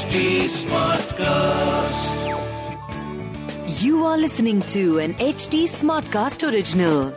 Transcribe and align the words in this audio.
HD 0.00 0.48
Smartcast. 0.48 2.16
You 3.82 4.06
are 4.06 4.16
listening 4.16 4.62
to 4.72 4.98
an 4.98 5.12
HD 5.16 5.64
Smartcast 5.64 6.42
original. 6.50 7.12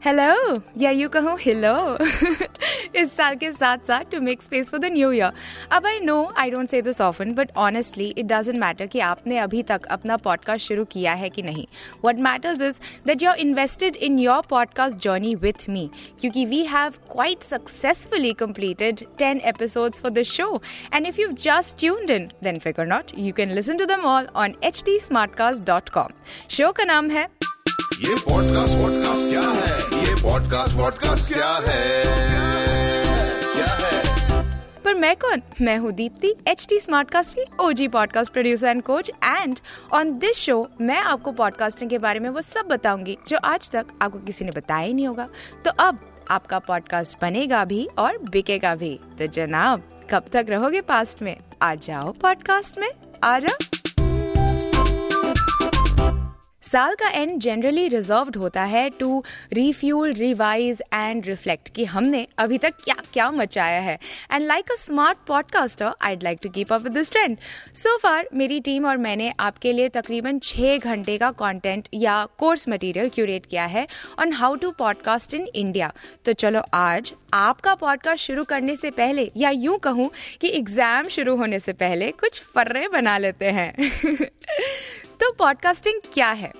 Hello. 0.00 0.34
Yeah, 0.74 0.92
you 0.92 1.10
go 1.10 1.36
hello. 1.36 1.98
इस 2.96 3.16
साल 3.16 3.34
के 3.34 3.52
साथ 3.52 3.78
साथ 3.78 4.04
to 4.12 4.20
make 4.20 4.42
space 4.42 4.70
for 4.70 4.80
the 4.80 4.84
new 4.84 5.12
year 5.12 5.32
अब 5.72 5.86
I 5.86 6.00
know 6.00 6.32
I 6.36 6.50
don't 6.50 6.70
say 6.70 6.82
this 6.82 7.00
often 7.00 7.32
but 7.32 7.50
honestly 7.56 8.14
it 8.18 8.26
doesn't 8.26 8.58
matter 8.58 8.86
कि 8.86 9.00
आपने 9.00 9.38
अभी 9.38 9.62
तक 9.62 9.86
अपना 9.86 10.16
पॉडकास्ट 10.16 10.62
शुरू 10.62 10.84
किया 10.84 11.12
है 11.12 11.30
कि 11.30 11.42
नहीं. 11.42 11.66
What 12.04 12.16
matters 12.16 12.60
is 12.60 12.74
that 13.06 13.22
you 13.22 13.30
are 13.30 13.36
invested 13.36 13.96
in 13.96 14.18
your 14.18 14.42
podcast 14.50 14.98
journey 14.98 15.34
with 15.34 15.68
me 15.68 15.90
क्योंकि 16.20 16.44
we 16.44 16.64
have 16.64 16.90
quite 16.90 17.42
successfully 17.42 18.34
completed 18.38 19.02
10 19.18 19.40
episodes 19.52 20.00
for 20.00 20.10
this 20.10 20.30
show. 20.30 20.60
And 20.92 21.06
if 21.06 21.18
you've 21.18 21.36
just 21.46 21.76
tuned 21.78 22.10
in, 22.10 22.30
then 22.42 22.60
figure 22.60 22.86
not, 22.86 23.12
you 23.16 23.32
can 23.32 23.54
listen 23.54 23.78
to 23.78 23.86
them 23.86 24.04
all 24.04 24.24
dot 25.60 25.88
com 25.88 26.08
show 26.50 26.72
का 26.72 26.84
नाम 26.84 27.10
है 27.10 27.28
ये 28.00 28.14
podcast 28.14 28.76
vodcast 28.76 29.28
क्या 29.28 29.40
है? 29.40 30.06
ये 30.08 30.14
podcast 30.22 30.76
vodcast 30.76 31.32
क्या 31.32 31.60
है? 31.66 32.47
पर 34.88 34.94
मैं 34.94 35.16
कौन? 35.16 35.42
मैं 35.60 35.78
हूँ 35.78 35.92
Deepti 35.92 36.34
H 36.46 36.66
T 36.68 36.80
smart 36.80 37.10
cast 37.10 37.36
की 37.38 37.44
OG 37.60 37.88
podcast 37.88 38.32
producer 38.32 38.66
and 38.66 38.82
coach 38.82 39.10
and 39.10 39.60
on 39.92 40.18
this 40.18 40.36
show 40.36 40.68
मैं 40.80 40.96
आपको 40.96 41.32
पॉडकास्टिंग 41.32 41.90
के 41.90 41.98
बारे 41.98 42.20
में 42.20 42.30
वो 42.30 42.42
सब 42.42 42.66
बताऊँगी, 42.66 43.18
जो 43.28 43.38
आज 43.44 43.70
तक 43.70 43.86
आपको 44.02 44.18
किसी 44.18 44.44
ने 44.44 44.50
बताया 44.56 44.86
ही 44.86 44.94
नहीं 44.94 45.08
होगा। 45.08 45.28
तो 45.64 45.70
अब 45.70 45.98
आपका 46.30 46.58
पॉडकास्ट 46.58 47.18
बनेगा 47.22 47.64
भी 47.64 47.88
और 47.98 48.18
बिकेगा 48.18 48.74
भी। 48.74 49.00
तो 49.18 49.26
जनाब, 49.26 50.06
कब 50.10 50.24
तक 50.32 50.46
रहोगे 50.48 50.80
पास्ट 50.80 51.22
में? 51.22 51.36
आ 51.62 51.74
जाओ 51.74 52.12
पॉडकास्ट 52.12 52.78
में। 52.78 52.90
आ 53.24 53.38
जाओ। 53.38 53.77
साल 56.68 56.94
का 56.94 57.08
एंड 57.08 57.38
जनरली 57.40 57.86
रिजर्व्ड 57.88 58.36
होता 58.36 58.64
है 58.64 58.88
to 58.90 59.22
refuel 59.52 60.12
revise 60.14 60.82
and 60.94 61.26
reflect 61.26 61.68
कि 61.74 61.84
हमने 61.84 62.26
अभी 62.38 62.58
तक 62.58 62.74
क्या 62.84 62.94
क्या 63.12 63.30
मचाया 63.30 63.80
है। 63.80 63.98
And 64.32 64.44
like 64.44 64.72
a 64.72 64.74
smart 64.78 65.18
podcaster 65.28 65.92
I'd 66.02 66.22
like 66.22 66.38
to 66.42 66.48
keep 66.48 66.72
up 66.72 66.82
with 66.82 66.92
this 66.92 67.10
trend 67.12 67.36
so 67.74 67.96
far 67.98 68.28
मेरी 68.34 68.60
टीम 68.60 68.86
और 68.86 68.96
मैंने 68.98 69.32
आपके 69.40 69.72
लिए 69.72 69.88
तकरीबन 69.88 70.38
छः 70.38 70.78
घंटे 70.78 71.16
का 71.18 71.30
कंटेंट 71.38 71.88
या 71.94 72.24
कोर्स 72.38 72.68
मटेरियल 72.68 73.08
क्यूरेट 73.08 73.46
किया 73.46 73.64
है 73.66 73.86
on 74.18 74.32
how 74.32 74.54
to 74.54 74.70
podcast 74.78 75.34
in 75.34 75.46
India 75.54 75.92
तो 76.24 76.32
चलो 76.32 76.62
आज 76.74 77.12
आपका 77.34 77.74
पॉडकास्ट 77.74 78.24
शुरू 78.24 78.44
करने 78.44 78.76
से 78.76 78.90
पहले 78.90 79.30
या 79.36 79.50
यूँ 79.50 79.78
कहूँ 79.78 80.10
कि 80.40 80.48
एग्ज़ाम 80.58 81.08
शुरू 81.08 81.36
होने 81.36 81.58
से 81.58 81.72
पहले 81.74 82.10
कुछ 82.20 82.42
फर्रे 82.54 82.88
बना 82.88 83.18
लेते 83.18 83.50
हैं। 83.50 83.72
तो 85.20 85.30
पॉडकास्टिंग 85.32 86.00
क्या 86.14 86.30
है? 86.30 86.52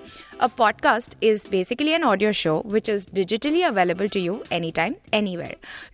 Podcast 0.47 1.23
is 1.23 1.43
basically 1.51 1.91
an 1.91 2.03
audio 2.03 2.31
show 2.31 2.63
which 2.65 2.89
is 2.89 3.07
digitally 3.13 3.61
available 3.61 4.07
to 4.07 4.19
you 4.19 4.43
any 4.51 4.71
time 4.71 4.95
any 5.13 5.37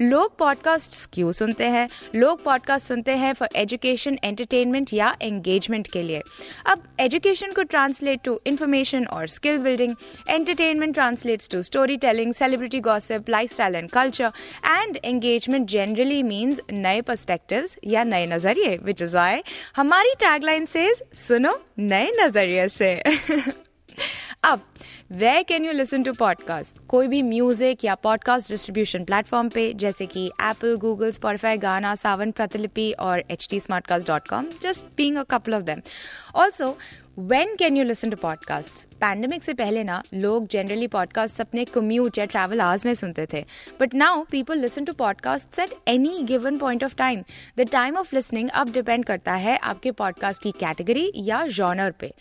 लोग 0.01 0.37
पॉडकास्ट 0.37 1.09
क्यों 1.13 1.31
सुनते 1.31 1.63
हैं? 1.63 1.89
लोग 2.15 2.43
पॉडकास्ट 2.43 2.87
सुनते 2.87 3.11
हैं 3.11 3.33
फॉर 3.33 3.49
एजुकेशन 3.55 4.17
एंटरटेनमेंट 4.23 4.93
या 4.93 5.17
एंगेजमेंट 5.21 5.87
के 5.87 6.03
लिए। 6.03 6.21
अब 6.67 6.83
एजुकेशन 6.99 7.51
को 7.57 8.39
इन्फॉर्मेशन 8.47 9.05
और 9.05 9.27
skill 9.27 9.57
building 9.57 9.95
entertainment 10.29 10.93
translates 10.93 11.49
to 11.49 11.61
storytelling 11.97 12.33
celebrity 12.33 12.79
gossip 12.79 13.29
lifestyle 13.51 13.75
and 13.75 13.89
culture 13.89 14.31
and 14.65 14.97
engagement 15.05 15.69
generally 15.69 16.23
means 16.23 16.61
नए 16.71 17.01
पर्सपेक्टिव 17.01 17.67
या 17.83 18.03
नए 18.03 18.25
नज़रिए 18.25 18.79
विच 18.83 19.01
इज़ 19.01 19.17
आई 19.17 19.41
हमारी 19.75 20.13
टैगलाइन 20.13 20.65
से 20.65 20.95
सुनो 21.15 21.61
नए 21.79 22.11
नज़रिए 22.19 22.69
से. 22.69 23.03
अब 24.45 24.61
way 25.11 25.41
can 25.43 25.63
you 25.65 25.71
listen 25.71 26.03
to 26.03 26.11
podcast 26.13 26.77
कोई 26.87 27.07
भी 27.07 27.21
म्यूज़िक 27.21 27.85
या 27.85 27.93
पॉडकास्ट 27.95 28.49
डिस्ट्रीब्यूशन 28.49 29.03
प्लेटफॉर्म 29.03 29.49
पे, 29.49 29.73
जैसे 29.73 30.05
कि 30.05 30.25
एप्पल 30.41 30.75
गूगल 30.75 31.11
स्पॉटिफाई 31.11 31.57
गाना 31.57 31.93
सावन 31.95 32.31
प्रतिलिपि 32.31 32.91
और 32.99 33.23
H 33.31 33.47
T 33.49 33.59
Smartcast 33.87 34.07
dot 34.07 34.27
com 34.27 34.45
just 34.61 34.85
being 34.97 35.17
a 35.17 35.23
couple 35.23 35.53
of 35.53 35.63
them 35.63 35.81
also 36.35 36.77
when 37.19 37.55
can 37.55 37.77
you 37.77 37.83
listen 37.83 38.09
to 38.09 38.17
podcast 38.17 38.85
pandemic 38.93 39.43
से 39.43 39.53
पहले 39.53 39.83
ना, 39.83 40.01
लोग 40.13 40.47
जनरली 40.47 40.87
पॉडकास्ट 40.87 41.41
अपने 41.41 41.65
कम्यूट 41.65 42.17
या 42.17 42.25
ट्रैवल 42.25 42.61
आवर्स 42.61 42.85
में 42.85 42.93
सुनते 42.93 43.27
थे. 43.33 43.45
But 43.79 43.93
now 43.93 44.23
people 44.31 44.59
listen 44.59 44.85
to 44.85 44.93
podcast 44.93 45.59
at 45.59 45.73
any 45.87 46.21
given 46.23 46.57
point 46.57 46.83
of 46.83 46.95
time 46.95 47.23
the 47.57 47.69
time 47.71 47.97
of 47.97 48.15
listening 48.15 48.49
अब 48.53 48.71
डिपेंड 48.73 49.05
करता 49.05 49.33
है 49.33 49.57
आपके 49.57 49.91
पॉडकास्ट 49.91 50.43
की 50.43 50.51
कैटेगरी 50.51 51.11
या 51.15 51.45
जॉनर 51.47 51.91
पे. 51.91 52.13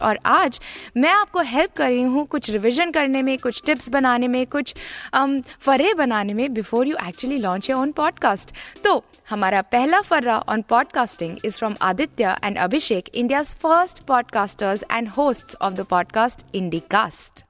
और 0.00 0.18
आज 0.26 0.60
मैं 0.96 1.10
आपको 1.10 1.40
हेल्प 1.46 1.72
कर 1.72 1.88
रही 1.88 2.02
हूँ 2.04 2.24
कुछ 2.26 2.50
रिविजन 2.50 2.90
करने 2.90 3.22
में 3.22 3.36
कुछ 3.38 3.62
टिप्स 3.66 3.88
बनाने 3.88 4.28
में 4.28 4.44
कुछ 4.46 4.74
um, 5.14 5.40
फर्रे 5.60 5.92
बनाने 5.94 6.34
में 6.34 6.52
before 6.54 6.86
you 6.86 6.96
actually 7.06 7.38
launch 7.38 7.70
your 7.70 7.78
own 7.78 7.92
podcast 7.92 8.52
तो 8.84 9.02
हमारा 9.30 9.62
पहला 9.72 10.00
फर्रा 10.02 10.38
on 10.48 10.62
podcasting 10.68 11.36
is 11.44 11.58
from 11.58 11.74
Aditya 11.82 12.36
and 12.44 12.58
Abhishek 12.58 13.08
India 13.14 13.42
first 13.42 14.02
podcasters 14.06 14.84
and 14.92 15.08
host 15.08 15.56
of 15.60 15.74
the 15.74 15.86
podcast 15.90 16.44
Indicast 16.90 17.44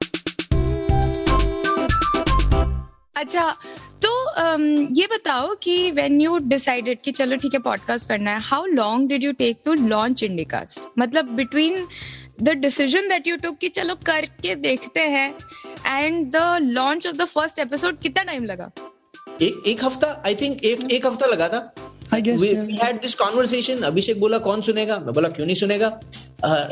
अच्छा 3.15 3.53
तो 4.01 4.09
um, 4.41 4.61
ये 4.91 5.07
बताओ 5.07 5.53
कि 5.63 5.91
व्हेन 5.91 6.19
यू 6.21 6.37
डिसाइडेड 6.39 7.01
कि 7.03 7.11
चलो 7.11 7.35
ठीक 7.37 7.53
है 7.53 7.59
पॉडकास्ट 7.59 8.09
करना 8.09 8.31
है 8.31 8.41
how 8.41 8.65
long 8.67 9.09
did 9.09 9.23
you 9.23 9.31
take 9.33 9.61
to 9.65 9.73
launch 9.73 10.23
Indicast 10.23 10.87
मतलब 10.99 11.33
between 11.35 11.85
the 12.41 12.49
decision 12.57 13.09
that 13.09 13.27
you 13.27 13.35
took 13.37 13.57
कि 13.57 13.69
चलो 13.69 13.95
करके 14.05 14.55
देखते 14.55 15.01
हैं। 15.09 15.29
And 15.87 16.31
the 16.31 16.57
launch 16.61 17.07
of 17.07 17.15
the 17.15 17.25
first 17.25 17.59
episode 17.59 17.99
कितना 17.99 18.23
टाइम 18.23 18.45
लगा? 18.45 18.71
एक 19.41 19.63
एक 19.67 19.83
हफ़्ता 19.83 20.21
आई 20.25 20.35
थिंक 20.35 20.63
एक 20.63 20.91
एक 20.91 21.05
हफ़्ता 21.05 21.25
लगा 21.25 21.47
था। 21.47 21.73
I 22.09 22.17
guess, 22.21 22.37
we, 22.41 22.47
yeah. 22.47 22.61
we 22.67 22.75
had 22.77 22.95
this 23.01 23.15
conversation 23.17 23.83
अभिषेक 23.85 24.19
बोला 24.19 24.37
कौन 24.45 24.61
सुनेगा? 24.61 24.97
मैं 24.99 25.13
बोला 25.13 25.29
क्यों 25.29 25.45
नहीं 25.45 25.55
सुनेगा? 25.55 25.87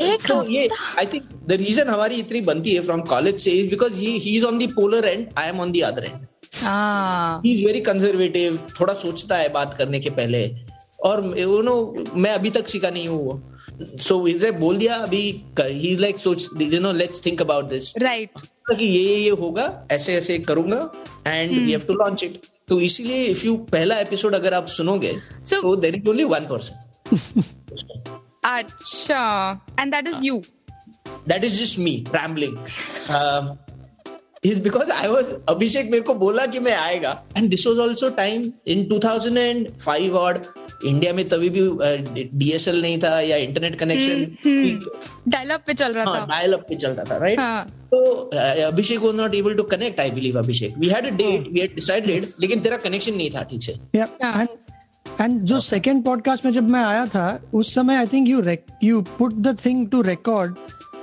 एक 0.02 0.26
so 0.28 0.42
ये 0.50 0.68
आई 0.98 1.06
थिंक 1.06 1.28
द 1.48 1.58
रीजन 1.60 1.88
हमारी 1.88 2.14
इतनी 2.14 2.40
बनती 2.40 2.74
है 2.74 2.80
फ्रॉम 2.80 3.00
कॉलेज 3.10 3.40
से 3.40 3.50
is 3.50 3.68
because 3.70 4.00
he 4.00 4.18
he 4.18 4.36
is 4.36 4.44
on 4.44 4.58
the 4.58 4.68
polar 4.72 5.06
end 5.06 5.28
I 5.38 5.48
am 5.48 5.60
on 5.60 5.72
the 5.72 5.82
other 5.84 6.04
end 6.04 6.26
हाँ। 6.62 7.40
ही 7.44 7.52
इज़ 7.52 7.64
वेरी 7.66 7.80
कंजर्वेटिव 7.80 8.58
थोड़ा 8.80 8.94
सोचता 8.94 9.36
है 9.36 9.48
बात 9.52 9.74
करने 9.78 9.98
के 9.98 10.10
पहले। 10.10 10.42
और 11.04 11.38
यू 11.38 11.60
नो 11.62 11.76
मैं 12.14 12.30
अभी 12.30 12.50
तक 12.50 12.68
सीखा 12.68 12.90
नहीं 12.90 13.08
हूँ 13.08 13.24
वो। 13.24 13.40
सो 13.80 14.26
इधर 14.28 14.52
बोल 14.58 14.78
दिया 14.78 14.94
अभी 14.96 15.22
ही 15.60 15.96
लाइक 15.96 16.18
सोच 16.18 16.48
you 16.62 16.80
know 16.80 16.92
let's 16.92 17.24
think 17.26 17.42
about 17.42 17.68
this 17.68 17.92
right 17.98 18.40
कि 18.70 18.84
ये 18.86 19.14
ये 19.16 19.30
होगा 19.40 19.66
ऐसे 19.92 20.14
ऐसे 20.14 20.38
करूँगा 20.38 20.80
and 21.26 21.50
we 21.50 21.70
have 21.70 21.84
to 21.88 21.94
launch 21.94 22.24
it 22.24 22.40
तो 22.68 22.80
इसीलिए 22.80 23.24
इफ़ 23.26 23.44
यू 23.46 23.56
पहला 23.72 23.98
एपिसोड 24.00 24.34
अगर 24.34 24.54
आप 24.54 24.66
सुनोगे 24.68 25.12
So- 25.44 25.62
तो 25.62 25.74
there 25.76 25.94
is 25.94 26.08
only 26.08 26.24
one 26.24 26.46
person 26.50 27.42
अच्छा. 28.44 29.60
And 29.80 29.94
that 29.94 30.08
is 30.08 30.24
you 30.24 30.42
that 31.28 31.44
is 31.44 31.62
just 31.62 31.78
me 31.78 31.96
rambling 32.14 32.56
is 34.44 34.60
because 34.60 34.90
I 35.04 35.08
was 35.08 35.24
Abhishek 35.48 35.84
मेरे 35.84 36.00
को 36.00 36.14
बोला 36.14 36.46
कि 36.46 36.58
मैं 36.58 36.76
आएगा। 36.76 37.24
And 37.36 37.50
this 37.50 37.66
was 37.66 37.80
also 37.80 38.08
time 38.08 38.52
in 38.66 38.84
2005 38.84 40.10
और 40.10 40.54
इंडिया 40.86 41.12
में 41.12 41.28
तभी 41.28 41.48
भी 41.48 41.60
डीएसएल 42.38 42.82
नहीं 42.82 42.98
था 42.98 43.20
या 43.20 43.36
इंटरनेट 43.36 43.78
कनेक्शन 43.78 44.36
डायल 45.28 45.50
अप 45.50 45.62
पे 45.66 45.74
चल 45.74 45.92
रहा 45.92 46.04
था। 46.04 46.26
डायल 46.26 46.52
अप 46.52 46.60
पे 46.60 46.74
चलता 46.74 47.04
था 47.04 47.16
राइट 47.16 47.38
हाँ। 47.38 47.64
तो 47.84 48.30
uh, 48.34 48.60
Abhishek 48.60 48.98
was 48.98 49.14
not 49.14 49.34
able 49.34 49.54
to 49.54 49.62
connect 49.62 50.00
I 50.00 50.10
believe 50.10 50.38
Abhishek 50.38 50.78
we 50.78 50.86
had 50.86 51.06
a 51.06 51.10
date 51.10 51.52
we 51.52 51.60
had 51.60 51.74
decided 51.74 52.24
लेकिन 52.40 52.60
तेरा 52.60 52.76
कनेक्शन 52.76 53.14
नहीं 53.14 53.30
था 53.30 53.42
ठीक 53.42 53.62
से। 53.62 53.72
Yeah. 53.72 54.08
And 54.34 54.48
and 55.20 55.30
जो 55.30 55.60
सेकंड 55.60 56.04
पॉडकास्ट 56.04 56.44
में 56.44 56.52
जब 56.52 56.68
मैं 56.68 56.84
आया 56.84 57.06
था 57.06 57.42
उस 57.54 57.74
समय 57.74 57.96
I 57.96 58.06
think 58.06 58.28
you 58.28 58.42
you 58.84 59.02
put 59.02 59.34
the 59.34 59.58
thing 59.66 59.90
to 59.90 60.02
record 60.02 60.54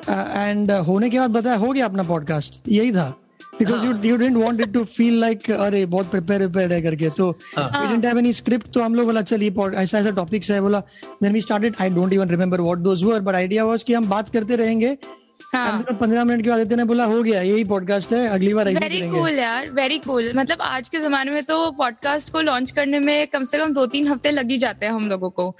and 0.09 0.71
होने 0.71 1.09
के 1.09 1.19
बाद 1.19 1.29
बताया 1.29 1.55
हो 1.55 1.71
गया 1.71 1.85
अपना 1.85 2.03
पॉडकास्ट 2.03 2.61
यही 2.67 2.91
था। 2.91 3.21
Because 3.59 3.85
you 3.85 3.93
you 4.03 4.15
didn't 4.17 4.37
want 4.37 4.61
it 4.61 4.73
to 4.73 4.83
feel 4.85 5.19
like 5.19 5.49
अरे 5.51 5.85
बहुत 5.85 6.09
प्रिपेयर 6.11 6.39
प्रिपेयर 6.39 6.73
है 6.73 6.81
करके। 6.81 7.09
तो 7.09 7.29
we 7.57 7.87
didn't 7.87 8.05
have 8.05 8.17
any 8.19 8.33
script 8.33 8.71
तो 8.73 8.81
हम 8.81 8.95
लोग 8.95 9.05
बोला 9.05 9.21
चल 9.21 9.43
ये 9.43 9.51
pod- 9.59 9.75
ऐसा 9.75 9.99
ऐसा 9.99 10.09
टॉपिक्स 10.15 10.51
है 10.51 10.61
बोला। 10.61 10.79
Then 11.23 11.33
we 11.33 11.41
started 11.41 11.75
I 11.81 11.89
don't 11.89 12.13
even 12.13 12.29
remember 12.29 12.61
what 12.61 12.77
those 12.79 13.03
were 13.03 13.19
but 13.19 13.35
idea 13.35 13.65
was 13.65 13.83
कि 13.83 13.93
हम 13.93 14.09
बात 14.09 14.29
करते 14.29 14.55
रहेंगे। 14.55 14.97
हाँ। 15.53 15.85
पंद्रह 15.99 16.23
मिनट 16.23 16.43
के 16.43 16.49
बाद 16.49 16.59
आदित्य 16.59 16.75
ने 16.75 16.83
बोला 16.83 17.05
हो 17.05 17.21
गया 17.23 17.41
यही 17.41 17.63
पॉडकास्ट 17.63 18.13
है 18.13 18.27
अगली 18.27 18.53
बार 18.53 18.69
वेरी 18.69 19.01
कूल 19.01 19.39
यार 19.39 19.69
वेरी 19.71 19.97
कूल 19.99 20.31
मतलब 20.35 20.61
आज 20.61 20.89
के 20.89 20.99
जमाने 20.99 21.31
में 21.31 21.43
तो 21.43 21.71
पॉडकास्ट 21.71 22.31
को 22.33 22.41
लॉन्च 22.41 22.71
करने 22.71 22.99
में 22.99 23.27
कम 23.27 23.45
से 23.45 23.57
कम 23.57 23.73
दो 23.73 23.85
तीन 23.85 24.07
हफ़्ते 24.07 24.31
लग 24.31 24.51
ही 24.51 24.57
जाते 24.57 24.85
हैं 24.85 24.93
हम 24.93 25.09
लोगों 25.09 25.29
को। 25.29 25.55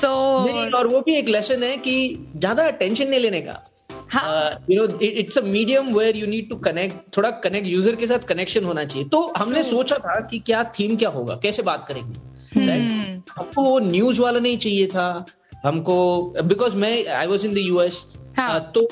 सो 0.00 0.08
नहीं, 0.46 0.70
और 0.70 0.86
वो 0.86 1.00
भी 1.00 1.14
एक 1.14 1.28
लेसन 1.28 1.62
है 1.62 1.76
कि 1.76 1.94
ज़्यादा 2.36 2.70
टेंशन 2.70 3.08
नहीं 3.08 3.20
लेने 3.20 3.40
का। 3.40 3.52
हाँ। 3.52 3.71
You 4.14 4.76
know 4.76 4.98
it's 5.02 5.38
a 5.38 5.42
medium 5.42 5.94
where 5.94 6.16
you 6.16 6.26
need 6.26 6.48
to 6.48 6.56
connect 6.64 7.16
थोड़ा 7.16 7.30
कनेक्ट 7.44 7.66
यूज़र 7.68 7.96
के 7.96 8.06
साथ 8.06 8.26
कनेक्शन 8.28 8.64
होना 8.64 8.84
चाहिए। 8.84 9.08
तो 9.08 9.20
हमने 9.36 9.62
सोचा 9.64 9.96
था 9.98 10.18
कि 10.30 10.38
क्या 10.46 10.62
थीम 10.78 10.96
क्या 10.96 11.08
होगा 11.10 11.34
कैसे 11.42 11.62
बात 11.62 11.84
करेंगे? 11.88 12.18
Right? 12.60 13.30
हमको 13.36 13.62
वो 13.64 13.78
न्यूज़ 13.80 14.20
वाला 14.20 14.40
नहीं 14.40 14.58
चाहिए 14.58 14.86
था। 14.86 15.24
हमको 15.64 15.94
बिकॉज़ 16.44 16.76
मैं 16.76 17.06
I 17.16 17.26
was 17.26 17.46
in 17.46 17.54
the 17.54 17.58
US 17.58 18.04
हाँ. 18.36 18.60
तो 18.74 18.88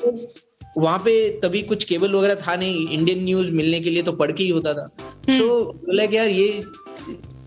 वहाँ 0.77 0.99
पे 1.05 1.13
तभी 1.39 1.61
कुछ 1.69 1.83
केबल 1.85 2.13
वगैरह 2.13 2.35
था 2.41 2.55
नहीं 2.55 2.87
इंडियन 2.89 3.23
न्यूज़ 3.23 3.51
मिलने 3.51 3.79
के 3.79 3.89
लिए 3.89 4.03
तो 4.03 4.11
पढ़ 4.13 4.31
के 4.31 4.43
ही 4.43 4.49
होता 4.49 4.73
था। 4.73 4.85
सो 5.29 5.47
लाइक 5.89 6.13
यार 6.13 6.27
ये 6.27 6.63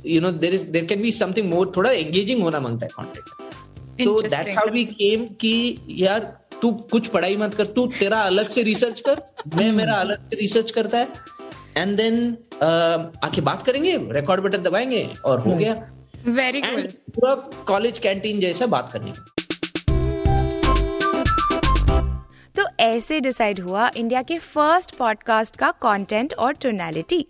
you 0.06 0.20
know 0.20 0.31
there 0.32 0.55
is 0.55 0.65
there 0.70 0.85
can 0.85 1.03
be 1.03 1.12
something 1.12 1.49
more 1.50 1.73
थोड़ा 1.77 1.91
एंगेजिंग 1.91 2.43
होना 2.43 2.61
माँगता 2.61 2.87
है 2.87 2.91
कंटेंट 2.97 4.05
तो 4.05 4.20
दैट्स 4.23 4.56
हाउ 4.56 4.70
वी 4.73 4.85
केम 4.87 5.27
कि 5.41 5.55
यार 5.88 6.20
तू 6.64 6.70
कुछ 6.93 7.08
पढ़ाई 7.08 7.37
मत 7.37 7.55
कर 7.55 7.66
तू 7.66 7.87
तेरा 7.87 8.20
अलग 8.22 8.50
से 8.50 8.62
रिसर्च 8.62 9.00
कर 9.00 9.20
मैं 9.56 9.70
मेरा 9.72 9.94
अलग 9.94 10.25
से 10.25 10.37
रिसर्च 10.37 10.70
करता 10.70 10.99
है। 10.99 11.08
एंड 11.76 11.96
देन 11.96 12.37
आके 13.25 13.40
बात 13.40 13.62
करेंगे 13.62 13.96
रिकॉर्ड 14.12 14.43
बटन 14.43 14.62
दबाएँगे 14.62 15.02
और 15.25 15.40
हो 15.40 15.56
गया। 15.56 15.75
वेरी 16.26 16.61
गुड 16.61 16.90
पूरा 17.14 17.34
कॉलेज 17.69 17.99
कैंटीन 17.99 18.40
जैसा 18.40 18.66
बात 18.66 18.90
करने 18.93 19.12
तो 22.56 22.67
ऐसे 22.81 23.20
डिसाइड 23.20 23.60
हुआ 23.60 23.90
इंडिया 23.96 24.22
के 24.22 24.38
फ़र्स्ट 24.38 24.96
पॉडकास्ट 24.96 25.56
का 25.56 25.70
कंटेंट 25.82 26.34
और 26.34 26.52
टोनैलिटी 26.52 27.26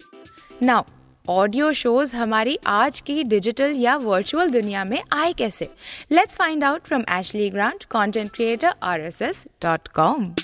नाउ 0.62 0.82
ऑडियो 1.28 1.72
शोज़ 1.72 2.14
हमारी 2.16 2.58
आज 2.66 3.00
की 3.00 3.22
डिजिटल 3.24 3.70
या 3.72 3.96
वर्चुअल 3.96 4.50
दुनिया 4.50 4.84
में 4.84 5.02
आए 5.12 5.32
कैसे? 5.32 5.68
Let's 6.12 6.36
find 6.36 6.64
out 6.64 6.82
from 6.82 7.04
Ashley 7.10 7.48
Grant 7.50 7.84
content 7.84 8.30
creator 8.30 8.72
R 8.82 9.00
S 9.00 9.22
S 9.22 9.44
dot 9.62 9.88
com 9.88 10.34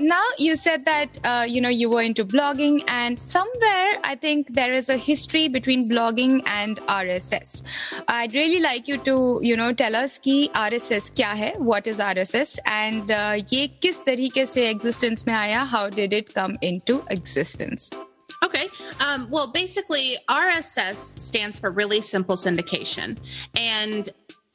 now 0.00 0.24
you 0.38 0.56
said 0.56 0.84
that 0.86 1.18
uh, 1.24 1.44
you 1.46 1.60
know 1.60 1.68
you 1.68 1.90
were 1.90 2.00
into 2.00 2.24
blogging 2.24 2.82
and 2.88 3.20
somewhere 3.20 3.92
i 4.02 4.16
think 4.18 4.54
there 4.54 4.72
is 4.72 4.88
a 4.88 4.96
history 4.96 5.46
between 5.48 5.88
blogging 5.88 6.42
and 6.46 6.78
rss 6.88 7.62
i'd 8.08 8.32
really 8.32 8.60
like 8.60 8.88
you 8.88 8.96
to 8.96 9.38
you 9.42 9.56
know 9.56 9.72
tell 9.72 9.94
us 9.94 10.18
ki 10.18 10.50
rss 10.54 11.10
kya 11.12 11.32
hai 11.42 11.52
what 11.58 11.86
is 11.86 11.98
rss 11.98 12.58
and 12.64 13.10
uh, 13.10 13.38
kis 13.50 13.98
tarike 14.10 14.44
se 14.54 14.68
existence 14.70 15.26
mein 15.26 15.42
aaya 15.42 15.66
how 15.66 15.88
did 15.88 16.14
it 16.22 16.32
come 16.34 16.56
into 16.62 17.02
existence 17.18 17.90
Okay. 18.42 18.68
Um, 19.00 19.28
well, 19.30 19.48
basically, 19.48 20.16
RSS 20.28 21.20
stands 21.20 21.58
for 21.58 21.70
Really 21.70 22.00
Simple 22.00 22.36
Syndication. 22.36 23.18
And 23.54 24.08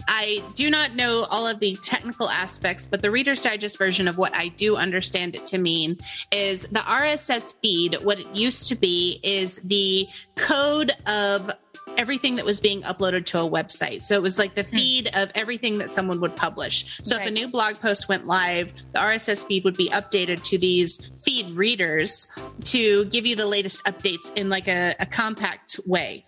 I 0.07 0.43
do 0.53 0.69
not 0.69 0.95
know 0.95 1.25
all 1.29 1.47
of 1.47 1.59
the 1.59 1.77
technical 1.81 2.29
aspects, 2.29 2.85
but 2.85 3.01
the 3.01 3.11
Reader's 3.11 3.41
Digest 3.41 3.77
version 3.77 4.07
of 4.07 4.17
what 4.17 4.35
I 4.35 4.49
do 4.49 4.75
understand 4.75 5.35
it 5.35 5.45
to 5.47 5.57
mean 5.57 5.97
is 6.31 6.63
the 6.63 6.79
RSS 6.79 7.55
feed, 7.61 7.95
what 8.03 8.19
it 8.19 8.35
used 8.35 8.67
to 8.69 8.75
be, 8.75 9.19
is 9.23 9.57
the 9.57 10.07
code 10.35 10.91
of 11.07 11.51
everything 11.97 12.35
that 12.35 12.45
was 12.45 12.59
being 12.59 12.81
uploaded 12.81 13.25
to 13.25 13.39
a 13.39 13.49
website. 13.49 14.03
So 14.03 14.15
it 14.15 14.21
was 14.21 14.37
like 14.37 14.55
the 14.55 14.63
hmm. 14.63 14.75
feed 14.75 15.15
of 15.15 15.31
everything 15.35 15.77
that 15.79 15.89
someone 15.89 16.19
would 16.21 16.35
publish. 16.35 16.99
So 17.03 17.15
if 17.17 17.25
a 17.25 17.31
new 17.31 17.47
blog 17.47 17.75
post 17.79 18.09
went 18.09 18.25
live, 18.25 18.73
the 18.91 18.99
RSS 18.99 19.45
feed 19.45 19.63
would 19.63 19.77
be 19.77 19.89
updated 19.89 20.43
to 20.43 20.57
these 20.57 21.11
feed 21.23 21.51
readers 21.51 22.27
to 22.65 23.05
give 23.05 23.25
you 23.25 23.35
the 23.35 23.47
latest 23.47 23.83
updates 23.85 24.33
in 24.35 24.49
like 24.49 24.67
a, 24.67 24.95
a 24.99 25.05
compact 25.05 25.79
way. 25.85 26.23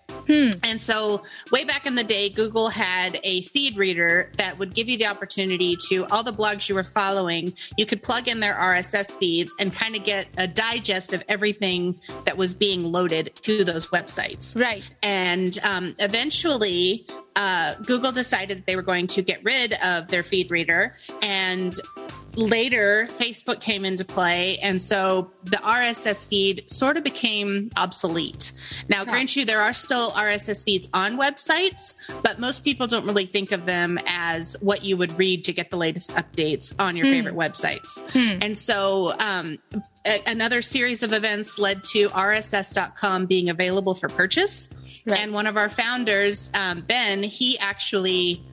And 0.64 0.82
so, 0.82 1.22
way 1.52 1.64
back 1.64 1.86
in 1.86 1.96
the 1.96 2.04
day, 2.04 2.30
Google 2.30 2.70
had 2.70 3.20
a 3.24 3.42
feed 3.42 3.78
reader 3.78 4.32
that 4.38 4.58
would 4.58 4.74
give 4.74 4.90
you 4.90 4.98
the 4.98 5.08
opportunity 5.08 5.78
to 5.90 6.06
all 6.08 6.24
the 6.24 6.34
blogs 6.34 6.70
you 6.70 6.76
were 6.76 6.84
following. 6.84 7.54
You 7.78 7.86
could 7.86 8.04
plug 8.04 8.28
in 8.28 8.40
their 8.40 8.56
RSS 8.56 9.18
feeds 9.18 9.54
and 9.60 9.74
kind 9.74 9.96
of 9.96 10.04
get 10.04 10.28
a 10.38 10.48
digest 10.48 11.14
of 11.14 11.24
everything 11.28 12.00
that 12.26 12.38
was 12.38 12.54
being 12.54 12.84
loaded 12.92 13.36
to 13.44 13.64
those 13.64 13.88
websites. 13.88 14.60
right 14.60 14.84
And 15.04 15.58
um, 15.64 15.96
eventually, 16.00 17.08
uh, 17.36 17.76
Google 17.86 18.12
decided 18.12 18.58
that 18.58 18.66
they 18.66 18.76
were 18.76 18.82
going 18.82 19.08
to 19.08 19.22
get 19.22 19.44
rid 19.44 19.74
of 19.84 20.08
their 20.08 20.24
feed 20.24 20.52
reader. 20.52 20.96
And 21.22 21.76
later, 22.38 23.08
Facebook 23.14 23.60
came 23.60 23.84
into 23.84 24.06
play. 24.06 24.58
And 24.60 24.82
so 24.82 25.32
the 25.44 25.58
RSS 25.58 26.28
feed 26.28 26.70
sort 26.70 26.96
of 26.96 27.04
became 27.04 27.72
obsolete. 27.76 28.52
Now, 28.88 29.04
grant 29.04 29.36
you, 29.36 29.44
there 29.44 29.60
are 29.62 29.74
still 29.74 30.12
RSS 30.12 30.64
feeds 30.64 30.88
on 30.94 31.18
websites, 31.18 31.96
but 32.22 32.40
most 32.40 32.64
people 32.64 32.86
don't 32.88 33.06
really 33.06 33.26
think 33.26 33.52
of 33.52 33.66
them 33.66 34.00
as 34.06 34.56
what 34.62 34.86
you 34.86 34.98
would 34.98 35.18
read 35.18 35.44
to 35.46 35.54
get 35.54 35.72
the 35.72 35.78
latest 35.78 36.12
updates 36.16 36.74
on 36.80 36.96
your 36.96 37.08
favorite 37.08 37.36
websites. 37.36 38.16
And 38.16 38.58
so, 38.58 39.14
um, 39.20 39.58
a- 40.06 40.22
another 40.28 40.62
series 40.62 41.02
of 41.04 41.14
events 41.14 41.58
led 41.58 41.84
to 41.86 42.10
RSS.com 42.10 43.26
being 43.26 43.50
available 43.50 43.96
for 43.96 44.10
purchase. 44.10 44.70
Right. 45.06 45.20
And 45.20 45.34
one 45.34 45.48
of 45.48 45.58
our 45.58 45.70
founders, 45.70 46.52
um, 46.54 46.82
Ben, 46.82 47.24
he 47.24 47.58
actually 47.60 48.44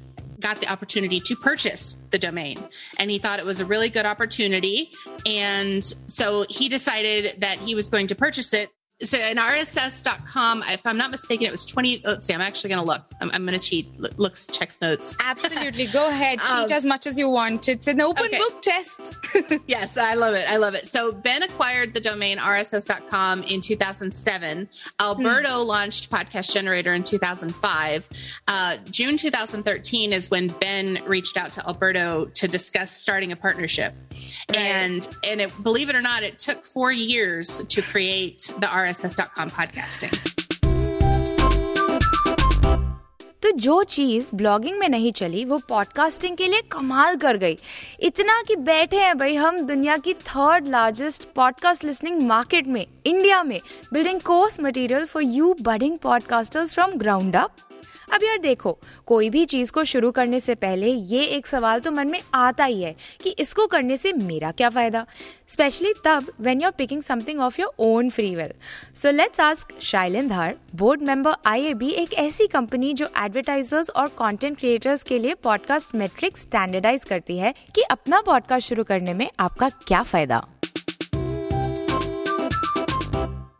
got 0.45 0.61
the 0.61 0.71
opportunity 0.71 1.21
to 1.21 1.35
purchase 1.35 1.97
the 2.11 2.19
domain 2.19 2.63
and 2.99 3.11
he 3.11 3.19
thought 3.19 3.39
it 3.39 3.47
was 3.47 3.61
a 3.61 3.65
really 3.65 3.89
good 3.89 4.05
opportunity. 4.05 4.93
And 5.25 5.83
so 5.83 6.45
he 6.51 6.69
decided 6.69 7.41
that 7.41 7.57
he 7.57 7.75
was 7.75 7.89
going 7.89 8.09
to 8.09 8.15
purchase 8.15 8.53
it. 8.53 8.69
So 9.03 9.19
in 9.19 9.39
RSS.com, 9.39 10.63
if 10.69 10.87
I'm 10.87 10.97
not 10.97 11.11
mistaken, 11.11 11.47
it 11.47 11.53
was 11.53 11.65
20. 11.65 12.03
Let's 12.05 12.27
see, 12.27 12.33
I'm 12.33 12.41
actually 12.41 12.71
going 12.71 12.81
to 12.81 12.87
look. 12.87 13.03
I'm, 13.21 13.31
I'm 13.33 13.45
going 13.45 13.59
to 13.59 13.69
cheat. 13.69 13.99
Look- 13.99 14.15
Looks, 14.17 14.47
checks 14.47 14.81
notes. 14.81 15.15
absolutely 15.25 15.87
go 15.87 16.09
ahead 16.09 16.39
Um, 16.51 16.67
cheat 16.69 16.77
as 16.77 16.87
much 16.87 17.07
as 17.07 17.19
you 17.19 17.29
want 17.29 17.69
it's 17.69 17.87
an 17.89 18.01
open 18.01 18.27
okay. 18.27 18.39
book 18.39 18.63
test 18.63 19.15
yes, 19.67 19.97
I 19.99 20.15
love 20.15 20.35
it. 20.35 20.49
I 20.49 20.57
love 20.57 20.75
it. 20.75 20.87
So 20.87 21.13
Ben 21.13 21.43
acquired 21.43 21.93
the 21.93 22.01
domain 22.01 22.39
rss.com 22.39 23.43
in 23.43 23.61
2007. 23.61 24.69
Alberto 25.01 25.63
launched 25.63 26.11
Podcast 26.11 26.53
Generator 26.53 26.95
in 26.95 27.03
2005. 27.03 28.09
Uh, 28.49 28.77
June 28.91 29.17
2013 29.17 30.13
is 30.13 30.31
when 30.31 30.49
Ben 30.49 31.01
reached 31.07 31.37
out 31.37 31.53
to 31.55 31.67
Alberto 31.67 32.27
to 32.27 32.49
discuss 32.49 32.93
starting 32.97 33.33
a 33.33 33.37
partnership. 33.37 33.95
And 34.55 35.07
and 35.29 35.41
it, 35.41 35.63
believe 35.63 35.91
it 35.91 35.97
or 35.97 36.03
not, 36.03 36.23
it 36.23 36.39
took 36.39 36.65
four 36.65 36.93
years 36.93 37.59
to 37.67 37.83
create 37.83 38.53
the 38.59 38.69
rss.com 38.85 39.51
podcasting. 39.51 40.15
तो 43.43 43.51
जो 43.51 43.83
चीज़ 43.85 44.29
blogging 44.35 44.79
में 44.79 44.89
नहीं 44.89 45.13
चली, 45.13 45.45
वो 45.45 45.59
podcasting 45.69 46.37
के 46.37 46.47
लिए 46.49 46.61
कमाल 46.73 47.17
कर 47.17 47.37
गई 47.37 47.57
इतना 48.01 48.41
कि 48.43 48.57
बैठे 48.57 48.97
हैं 48.97 49.19
भाई 49.19 49.35
हम 49.35 49.61
दुनिया 49.61 49.97
की 49.97 50.15
third 50.15 50.69
largest 50.69 51.29
podcast 51.35 51.85
listening 51.85 52.21
market 52.23 52.67
में 52.67 52.87
इंडिया 53.07 53.43
में 53.43 53.61
building 53.93 54.21
course 54.21 54.61
material 54.61 55.05
for 55.05 55.23
you 55.23 55.55
budding 55.63 55.99
podcasters 55.99 56.75
from 56.75 56.93
ground 56.97 57.37
up 57.37 57.51
अब 58.15 58.25
यार 58.25 58.39
देखो, 58.39 58.79
कोई 59.07 59.31
भी 59.31 59.45
चीज़ 59.45 59.73
को 59.73 59.85
शुरू 59.85 60.11
करने 60.11 60.41
से 60.41 60.55
पहले 60.55 60.91
ये 60.91 61.25
एक 61.25 61.47
सवाल 61.47 61.81
तो 61.81 61.91
मन 61.91 62.11
में 62.11 62.21
आता 62.35 62.65
ही 62.65 62.83
है 62.83 62.95
कि 63.23 63.31
इसको 63.31 63.67
करने 63.67 63.97
से 63.97 64.13
मेरा 64.13 64.51
क्या 64.51 64.71
फ़ायदा? 64.71 65.07
स्पेशली 65.49 65.93
तब 66.05 66.27
when 66.41 66.61
you 66.61 66.67
are 66.67 66.73
picking 66.79 67.03
something 67.03 67.41
of 67.41 67.61
your 67.61 67.75
own 67.79 68.11
free 68.11 68.37
will 68.37 68.53
so 68.95 69.11
let's 69.11 69.41
ask 69.41 69.75
Shailin 69.81 70.29
Dhar 70.29 70.55
board 70.75 71.03
member 71.03 71.33
IAB 71.47 71.91
एक 71.91 72.15
ऐसी 72.15 72.47
कंपनी 72.47 72.95
जो 72.95 73.07
एडवर्टाइजर्स 73.19 73.91
और 73.91 74.09
कंटेंट 74.09 74.59
क्रिएटर्स 74.59 75.03
के 75.03 75.19
लिए 75.19 75.35
पॉडकास्ट 75.35 75.95
मेट्रिक 75.95 76.39
स्टैंडर्डाइज 76.39 77.05
करती 77.05 77.39
है 77.39 77.55
कि 77.75 77.83
अपना 77.83 78.21
पॉडकास्ट 78.21 78.69
शुरू 78.69 78.85
करने 78.85 79.15
में 79.15 79.31
आपका 79.41 79.69
क्या 79.69 80.03
फ़ायदा? 80.03 80.54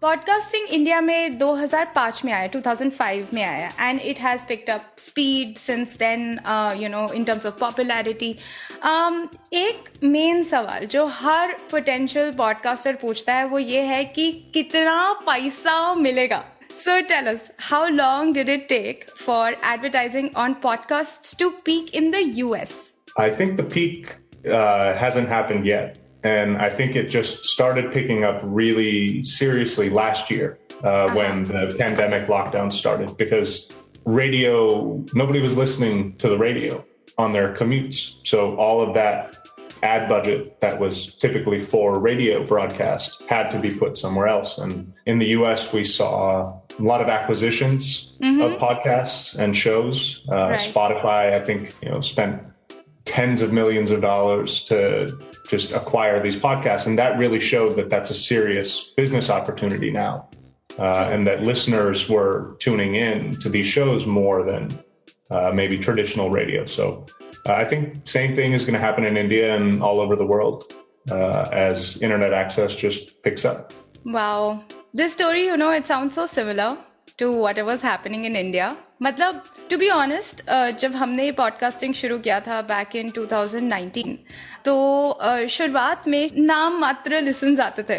पॉडकास्टिंग 0.05 0.67
इंडिया 0.69 1.01
में 1.01 1.39
2005 1.39 2.25
में 2.25 2.33
आया 2.33 2.49
2005 2.53 3.33
में 3.35 3.43
आया 3.45 3.69
and 3.81 4.01
it 4.01 4.19
has 4.21 4.41
picked 4.49 4.71
up 4.71 4.97
speed 4.99 5.57
since 5.59 5.97
then 5.99 6.27
you 6.79 6.89
know 6.89 7.07
in 7.15 7.25
terms 7.25 7.47
of 7.47 7.59
popularity 7.61 8.29
एक 9.61 9.89
मेन 10.05 10.43
सवाल 10.51 10.87
जो 10.97 11.07
हर 11.21 11.57
पोटेंशियल 11.71 12.33
पॉडकास्टर 12.43 12.97
पूछता 13.03 13.35
है 13.35 13.47
वो 13.55 13.59
ये 13.59 13.83
है 13.93 14.05
कि 14.19 14.31
कितना 14.55 14.97
पैसा 15.27 15.95
मिलेगा? 15.95 16.45
So 16.83 17.01
tell 17.13 17.39
how 17.71 17.83
long 17.97 18.37
did 18.41 18.55
it 18.59 18.71
take 18.75 19.11
for 19.25 19.43
advertising 19.75 20.33
on 20.45 20.61
podcasts 20.69 21.37
to 21.43 21.53
peak 21.69 21.93
in 22.03 22.15
the 22.19 22.25
US 22.45 22.79
I 23.17 23.31
think 23.41 23.61
the 23.65 23.71
peak 23.77 24.17
uh, 24.45 24.95
hasn't 25.05 25.39
happened 25.39 25.75
yet. 25.75 26.04
And 26.25 26.57
I 26.57 26.71
think 26.71 26.97
it 26.97 27.05
just 27.09 27.45
started 27.45 27.93
picking 27.93 28.25
up 28.25 28.41
really 28.43 29.23
seriously 29.23 29.91
last 29.91 30.31
year 30.31 30.59
uh, 30.83 31.13
when 31.13 31.45
the 31.45 31.75
pandemic 31.79 32.29
lockdown 32.29 32.73
started 32.73 33.17
because 33.19 33.69
radio, 34.07 35.05
nobody 35.15 35.41
was 35.41 35.57
listening 35.57 36.17
to 36.17 36.29
the 36.29 36.39
radio 36.39 36.85
on 37.19 37.33
their 37.33 37.55
commutes. 37.55 38.27
So 38.27 38.57
all 38.57 38.83
of 38.83 38.95
that 38.95 39.37
ad 39.83 40.09
budget 40.09 40.59
that 40.61 40.81
was 40.81 41.15
typically 41.17 41.61
for 41.61 41.99
radio 41.99 42.45
broadcast 42.45 43.23
had 43.29 43.51
to 43.51 43.59
be 43.59 43.71
put 43.71 43.99
somewhere 43.99 44.27
else. 44.27 44.57
And 44.57 44.93
in 45.05 45.19
the 45.19 45.27
US, 45.27 45.75
we 45.75 45.85
saw 45.85 46.59
a 46.79 46.83
lot 46.83 47.03
of 47.03 47.09
acquisitions 47.09 48.17
of 48.41 48.59
podcasts 48.59 49.37
and 49.37 49.55
shows. 49.55 50.25
Uh, 50.31 50.49
Right. 50.49 50.59
Spotify, 50.59 51.35
I 51.35 51.45
think, 51.45 51.75
you 51.83 51.91
know, 51.91 52.01
spent 52.01 52.41
tens 53.05 53.43
of 53.43 53.53
millions 53.53 53.91
of 53.91 54.01
dollars 54.01 54.65
to 54.65 55.19
just 55.49 55.73
acquire 55.73 56.23
these 56.23 56.37
podcasts. 56.37 56.87
And 56.87 56.99
that 56.99 57.19
really 57.19 57.41
showed 57.41 57.77
that 57.77 57.91
that's 57.91 58.11
a 58.11 58.15
serious 58.15 58.91
business 58.97 59.29
opportunity 59.31 59.91
now. 59.91 60.29
uh, 60.79 61.09
and 61.13 61.27
that 61.27 61.43
listeners 61.43 62.09
were 62.09 62.57
tuning 62.59 62.95
in 62.95 63.33
to 63.41 63.49
these 63.49 63.67
shows 63.67 64.07
more 64.07 64.43
than 64.43 64.69
uh, 65.31 65.53
maybe 65.53 65.79
traditional 65.79 66.31
radio. 66.31 66.67
So 66.67 67.07
uh, 67.49 67.55
I 67.55 67.65
think 67.65 68.07
same 68.07 68.35
thing 68.35 68.53
is 68.53 68.65
going 68.65 68.75
to 68.75 68.81
happen 68.81 69.05
in 69.05 69.17
India 69.17 69.55
and 69.55 69.83
all 69.83 70.01
over 70.01 70.17
the 70.17 70.27
world 70.27 70.73
uh, 71.11 71.49
as 71.53 72.01
internet 72.03 72.33
access 72.33 72.75
just 72.75 73.23
picks 73.23 73.45
up. 73.45 73.73
Wow. 74.05 74.65
This 74.93 75.13
story, 75.13 75.45
you 75.45 75.57
know, 75.57 75.71
it 75.71 75.85
sounds 75.85 76.15
so 76.15 76.27
similar 76.27 76.79
to 77.19 77.27
whatever's 77.33 77.85
happening 77.85 78.25
in 78.27 78.37
India 78.37 78.77
मतलब 79.03 79.43
to 79.71 79.77
be 79.79 79.89
honest 79.89 80.43
जब 80.81 80.95
हमने 80.95 81.31
podcasting 81.33 81.95
शुरू 81.95 82.19
किया 82.19 82.39
था 82.41 82.61
back 82.63 82.97
in 82.97 83.11
2019 83.11 84.17
तो 84.65 84.75
uh, 85.25 85.47
शुरुआत 85.47 86.09
में 86.09 86.31
नाम 86.37 86.79
मात्र 86.81 87.21
लिसन्स 87.21 87.61
आते 87.61 87.83
थे. 87.83 87.99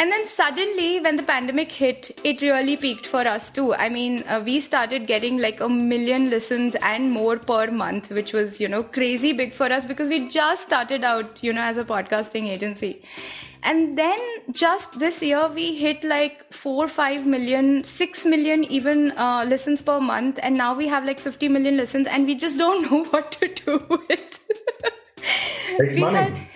And 0.00 0.12
then 0.12 0.24
suddenly 0.26 0.98
when 0.98 1.16
the 1.16 1.24
pandemic 1.26 1.68
hit 1.72 2.12
it 2.26 2.42
really 2.42 2.76
peaked 2.76 3.06
for 3.06 3.26
us 3.26 3.52
too 3.56 3.70
I 3.72 3.88
mean 3.88 4.22
we 4.44 4.60
started 4.60 5.06
getting 5.06 5.40
like 5.40 5.62
a 5.62 5.68
million 5.68 6.28
listens 6.28 6.76
and 6.84 7.06
more 7.12 7.44
per 7.48 7.70
month 7.82 8.12
which 8.12 8.34
was 8.34 8.62
you 8.62 8.68
know 8.68 8.82
crazy 8.94 9.32
big 9.32 9.52
for 9.52 9.72
us 9.72 9.86
because 9.86 10.10
we 10.10 10.18
just 10.18 10.62
started 10.62 11.04
out 11.04 11.44
you 11.44 11.52
know 11.52 11.68
as 11.70 11.78
a 11.78 11.82
podcasting 11.88 12.50
agency 12.50 12.94
and 13.70 13.98
then 13.98 14.18
just 14.52 14.98
this 15.00 15.20
year 15.22 15.42
we 15.48 15.74
hit 15.74 16.04
like 16.04 16.42
4 16.52 16.86
5 16.88 17.26
million 17.26 17.82
6 17.84 18.26
million 18.26 18.64
even 18.78 19.12
uh, 19.18 19.44
listens 19.52 19.82
per 19.82 20.00
month 20.00 20.38
and 20.42 20.56
now 20.56 20.74
we 20.74 20.88
have 20.88 21.06
like 21.06 21.18
50 21.18 21.48
million 21.48 21.76
listens 21.76 22.06
and 22.06 22.26
we 22.26 22.34
just 22.46 22.58
don't 22.58 22.90
know 22.90 23.04
what 23.14 23.32
to 23.32 23.48
do 23.62 23.78
with 23.90 24.40
Take 25.78 25.94
We 25.94 26.00
money. 26.00 26.30
But 26.30 26.53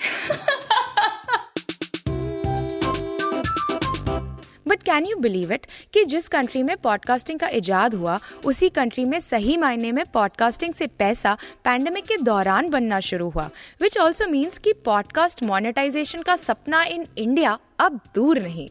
can 4.91 5.07
you 5.07 5.17
believe 5.21 5.53
it 5.53 5.67
कि 5.93 6.05
जिस 6.15 6.29
country 6.29 6.63
में 6.63 6.77
podcasting 6.83 7.39
का 7.41 7.49
इजाद 7.61 7.95
हुआ 7.95 8.19
उसी 8.47 8.69
country 8.79 9.05
में 9.05 9.19
सही 9.21 9.57
मायने 9.57 9.93
में 9.93 10.05
पॉडकास्टिंग 10.15 10.75
से 10.75 10.87
पैसा 10.99 11.37
पैंडेमिक 11.65 12.07
के 12.07 12.17
दौरान 12.23 12.71
बनना 12.71 13.01
शुरू 13.11 13.29
हुआ 13.31 13.51
विच 13.83 13.99
ऑल्सो 13.99 14.27
मीन्स 14.31 14.59
कि 14.59 14.73
पॉडकास्ट 14.85 15.43
मोनेटाइजेशन 15.43 16.23
का 16.23 16.37
सपना 16.37 16.83
इन 16.97 17.07
इंडिया 17.19 17.59
अब 17.81 18.01
दूर 18.15 18.43
नहीं 18.43 18.69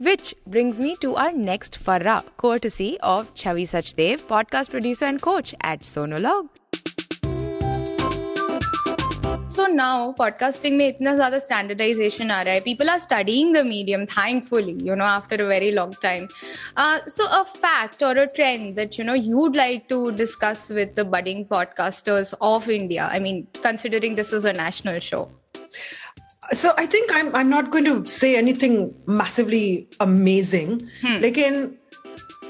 Which 0.00 0.34
brings 0.44 0.80
me 0.80 0.96
to 0.96 1.14
our 1.14 1.32
next 1.32 1.78
farra, 1.78 2.24
courtesy 2.36 2.98
of 3.00 3.32
Chavi 3.34 3.62
Sachdev, 3.64 4.24
podcast 4.24 4.70
producer 4.70 5.04
and 5.04 5.22
coach 5.22 5.54
at 5.62 5.82
Sonolog. 5.82 6.63
So 9.54 9.66
now 9.66 10.10
podcasting 10.18 10.76
में 10.76 10.86
इतना 10.86 11.14
ज़्यादा 11.14 11.38
स्टैंडर्डाइजेशन 11.38 12.30
आ 12.30 12.40
रहा 12.42 12.54
है 12.54 12.60
people 12.60 12.88
are 12.90 12.98
studying 12.98 13.54
the 13.54 13.58
medium 13.66 14.04
thankfully 14.06 14.76
you 14.88 14.94
know 14.94 15.04
after 15.04 15.40
a 15.40 15.46
very 15.48 15.70
long 15.70 15.94
time 16.02 16.26
so 17.08 17.24
a 17.26 17.42
fact 17.42 18.02
और 18.04 18.18
a 18.18 18.24
trend 18.34 18.74
that 18.76 18.98
you 18.98 19.06
know 19.06 19.14
you'd 19.14 19.56
like 19.56 19.84
to 19.90 20.08
discuss 20.22 20.66
with 20.72 20.94
the 20.96 21.06
budding 21.12 21.44
podcasters 21.50 22.34
of 22.42 22.70
India 22.70 23.06
I 23.06 23.20
mean 23.20 23.40
considering 23.64 24.16
this 24.16 24.34
is 24.34 24.48
a 24.48 24.52
national 24.58 24.98
show 25.10 25.28
So 26.60 26.70
I 26.80 26.82
think 26.92 27.12
I'm 27.18 27.28
I'm 27.38 27.50
not 27.50 27.68
going 27.74 27.86
to 27.86 27.92
say 28.12 28.30
anything 28.38 28.74
massively 29.20 29.62
amazing. 30.00 30.74
Hmm. 31.02 31.24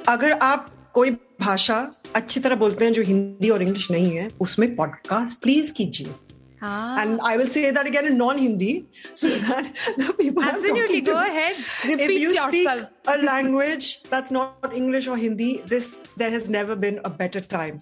अगर 0.08 0.32
आप 0.42 0.66
कोई 0.94 1.10
भाषा 1.40 1.76
अच्छी 2.14 2.40
तरह 2.40 2.56
बोलते 2.56 2.84
हैं 2.84 2.92
जो 2.92 3.02
हिंदी 3.02 3.50
और 3.50 3.62
इंग्लिश 3.62 3.90
नहीं 3.90 4.16
है 4.16 4.28
उसमें 4.40 4.74
पॉडकास्ट 4.76 5.42
प्लीज़ 5.42 5.72
कीजिए 5.72 6.14
ah, 6.63 7.01
and 7.01 7.21
I 7.21 7.37
will 7.37 7.47
say 7.55 7.71
that 7.71 7.87
again 7.91 8.05
in 8.11 8.17
non-Hindi 8.17 8.71
so 9.13 9.29
that 9.49 9.69
the 9.97 10.13
people 10.19 10.43
I'm 10.43 10.49
absolutely 10.55 11.01
talking 11.01 11.05
to- 11.05 11.11
go 11.11 11.19
ahead 11.25 11.53
if 11.57 11.85
repeat 12.01 12.21
you 12.21 12.31
yourself 12.31 12.49
speak 12.49 12.69
a 13.15 13.17
language 13.29 13.89
that's 14.13 14.31
not 14.31 14.73
English 14.81 15.07
or 15.07 15.17
Hindi, 15.17 15.49
this 15.73 15.91
there 16.17 16.31
has 16.31 16.49
never 16.49 16.75
been 16.75 16.99
a 17.05 17.09
better 17.23 17.41
time 17.41 17.79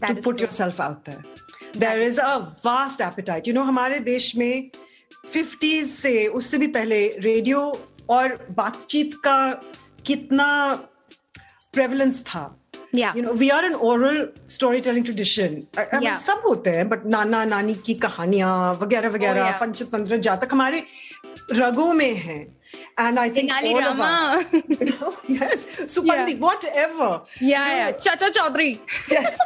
That 0.00 0.08
to 0.12 0.18
is 0.18 0.24
put 0.24 0.38
true. 0.38 0.46
yourself 0.46 0.80
out 0.80 1.04
there. 1.04 1.22
There 1.72 2.02
is 2.02 2.18
a 2.18 2.54
vast 2.62 3.00
appetite. 3.06 3.46
You 3.46 3.54
know, 3.54 3.64
हमारे 3.70 3.98
देश 4.04 4.34
में 4.36 4.70
50s 5.34 5.86
से 6.02 6.26
उससे 6.40 6.58
भी 6.58 6.66
पहले 6.76 7.00
radio 7.24 7.60
और 8.16 8.36
बातचीत 8.60 9.14
का 9.24 9.38
कितना 10.06 10.46
prevalence 11.76 12.22
था 12.28 12.44
yeah 12.98 13.14
you 13.16 13.22
know 13.22 13.32
we 13.40 13.50
are 13.54 13.64
an 13.68 13.74
oral 13.88 14.18
storytelling 14.56 15.04
tradition 15.08 15.56
I, 15.76 15.82
I 15.92 15.96
mean, 15.96 16.02
Yeah. 16.08 16.18
सब 16.26 16.42
होते 16.46 16.70
हैं 16.76 16.88
बट 16.88 17.04
नाना 17.14 17.44
नानी 17.54 17.74
की 17.88 17.94
कहानियां 18.04 18.52
वगैरह 18.82 19.08
वगैरह 19.16 19.42
Oh, 19.42 19.48
yeah. 19.50 19.58
पंचतंत्र 19.60 20.18
जातक 20.28 20.52
हमारे 20.52 20.82
रगों 21.60 21.92
में 22.00 22.14
है 22.28 22.38
and 23.02 23.18
I 23.20 23.28
think 23.34 23.50
Tenali 23.50 23.68
all 23.74 23.84
of 23.88 23.98
Rama. 23.98 24.06
us, 24.38 24.52
you 24.80 24.86
know, 24.88 25.10
yes, 25.34 25.66
Supandi, 25.94 26.32
whatever, 26.44 27.10
yeah 27.40 27.68
yeah 27.78 27.90
Chacha 28.06 28.30
Chaudhary 28.38 28.80
yes, 29.10 29.38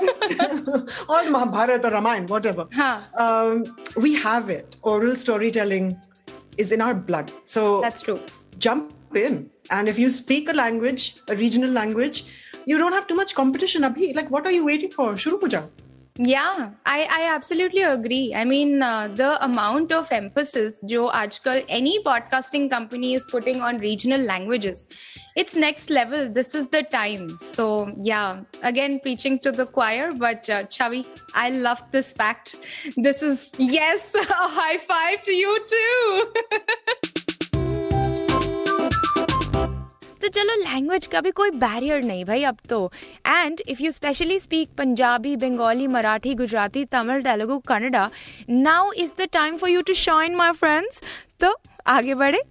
or 1.08 1.20
Mahabharata 1.34 1.88
or 1.88 1.92
Ramayana, 1.96 2.26
whatever. 2.26 2.66
Huh. 2.74 3.00
Um, 3.24 3.64
we 4.06 4.14
have 4.14 4.50
it. 4.50 4.76
Oral 4.82 5.14
storytelling 5.24 5.90
is 6.58 6.72
in 6.72 6.80
our 6.80 6.94
blood. 6.94 7.32
So 7.46 7.80
that's 7.82 8.02
true 8.08 8.18
jump 8.58 9.16
in. 9.26 9.50
And 9.70 9.88
if 9.88 9.98
you 9.98 10.10
speak 10.10 10.48
a 10.48 10.52
language, 10.52 11.16
a 11.28 11.36
regional 11.36 11.70
language, 11.70 12.24
you 12.67 12.77
don't 12.77 12.91
have 12.91 13.07
too 13.07 13.15
much 13.23 13.33
competition 13.41 13.83
abhi. 13.89 14.13
Like 14.21 14.29
what 14.29 14.45
are 14.45 14.55
you 14.59 14.65
waiting 14.71 14.97
for? 14.99 15.11
Shuru 15.25 15.39
puja. 15.43 15.67
Yeah 16.27 16.71
i 16.91 16.99
i 17.17 17.21
absolutely 17.31 17.83
agree. 17.87 18.33
I 18.35 18.43
mean 18.51 18.81
uh, 18.81 19.07
the 19.19 19.27
amount 19.47 19.91
of 19.97 20.11
emphasis 20.17 20.79
jo 20.93 21.03
aajkal 21.19 21.59
any 21.77 21.93
podcasting 22.07 22.65
company 22.71 23.13
is 23.17 23.27
putting 23.33 23.61
on 23.67 23.77
regional 23.83 24.25
languages 24.31 24.85
it's 25.43 25.55
next 25.65 25.93
level. 25.99 26.27
This 26.39 26.55
is 26.61 26.67
the 26.75 26.83
time. 26.95 27.27
So 27.51 27.67
yeah 28.11 28.41
again 28.71 28.99
preaching 29.03 29.37
to 29.45 29.53
the 29.59 29.67
choir 29.77 30.07
but 30.25 30.49
uh, 30.49 30.63
chavi 30.77 31.03
i 31.45 31.49
love 31.67 31.83
this 31.97 32.11
fact. 32.23 32.55
This 33.09 33.21
is 33.31 33.51
yes 33.75 34.15
a 34.23 34.49
high 34.61 34.79
five 34.93 35.23
to 35.29 35.37
you 35.43 35.53
too. 35.75 37.05
तो 40.21 40.27
चलो 40.27 40.55
language 40.63 41.07
का 41.07 41.21
भी 41.21 41.31
कोई 41.31 41.51
barrier 41.57 42.03
नहीं 42.03 42.25
भाई 42.25 42.43
अब 42.43 42.57
तो। 42.69 42.79
And 43.27 43.61
if 43.67 43.83
you 43.83 43.91
specially 43.91 44.39
speak 44.39 44.69
Punjabi 44.77 45.35
Bengali 45.35 45.87
Marathi 45.87 46.33
Gujarati 46.35 46.85
Tamil 46.91 47.21
Telugu 47.23 47.57
Kannada 47.67 48.09
now 48.49 48.91
is 48.97 49.11
the 49.19 49.27
time 49.33 49.57
for 49.57 49.69
you 49.69 49.81
to 49.81 49.93
shine 49.97 50.35
my 50.35 50.51
friends 50.53 51.01
तो 51.39 51.55
आगे 51.87 52.13
बढ़े। 52.13 52.41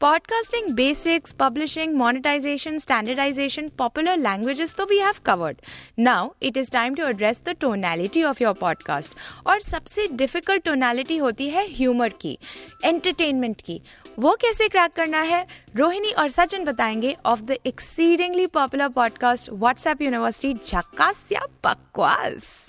Podcasting 0.00 0.68
basics 0.74 1.32
publishing 1.32 1.94
monetization 1.94 2.78
standardization 2.78 3.68
popular 3.68 4.16
languages 4.16 4.74
तो 4.74 4.84
we 4.84 4.98
have 4.98 5.14
covered 5.26 5.60
now 5.98 6.30
it 6.42 6.56
is 6.56 6.70
time 6.70 6.94
to 6.94 7.06
address 7.06 7.42
the 7.46 7.56
tonality 7.60 8.22
of 8.22 8.42
your 8.42 8.54
podcast 8.54 9.14
और 9.46 9.60
सबसे 9.60 10.06
difficult 10.12 10.64
tonality 10.64 11.16
होती 11.16 11.48
है 11.50 11.66
humour 11.74 12.08
की 12.08 12.38
entertainment 12.84 13.60
की। 13.60 13.80
वो 14.18 14.34
कैसे 14.40 14.68
क्रैक 14.68 14.92
करना 14.92 15.20
है? 15.20 15.46
रोहिणी 15.76 16.10
और 16.10 16.28
सचिन 16.28 16.64
बताएँगे 16.64 17.16
of 17.26 17.40
the 17.40 17.56
exceedingly 17.66 18.46
popular 18.46 18.88
podcast 18.88 19.50
WhatsApp 19.52 20.02
university 20.02 20.54
झक्कास 20.66 21.26
या 21.32 21.46
बकवास। 21.64 22.66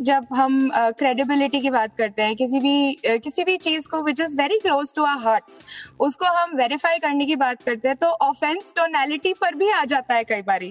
जब 0.00 0.26
हम 0.34 0.70
क्रेडिबिलिटी 0.74 1.56
uh, 1.56 1.62
की 1.62 1.70
बात 1.70 1.96
करते 1.98 2.22
हैं 2.22 2.36
किसी 2.36 2.60
भी 2.60 2.96
uh, 3.08 3.22
किसी 3.22 3.44
भी 3.44 3.56
चीज़ 3.56 3.88
को 3.88 4.02
which 4.02 4.20
is 4.20 4.36
very 4.36 4.58
close 4.58 4.92
to 4.94 5.04
our 5.04 5.18
heart 5.18 5.44
उसको 6.00 6.26
हम 6.36 6.56
वेरीफाई 6.56 6.98
करने 6.98 7.26
की 7.26 7.36
बात 7.36 7.62
करते 7.62 7.88
हैं 7.88 7.96
तो 7.96 8.06
ऑफेंस 8.06 8.72
टोनैलिटी 8.76 9.32
पर 9.32 9.54
भी 9.54 9.70
आ 9.70 9.84
जाता 9.84 10.14
है 10.14 10.24
कई 10.24 10.42
बार 10.42 10.64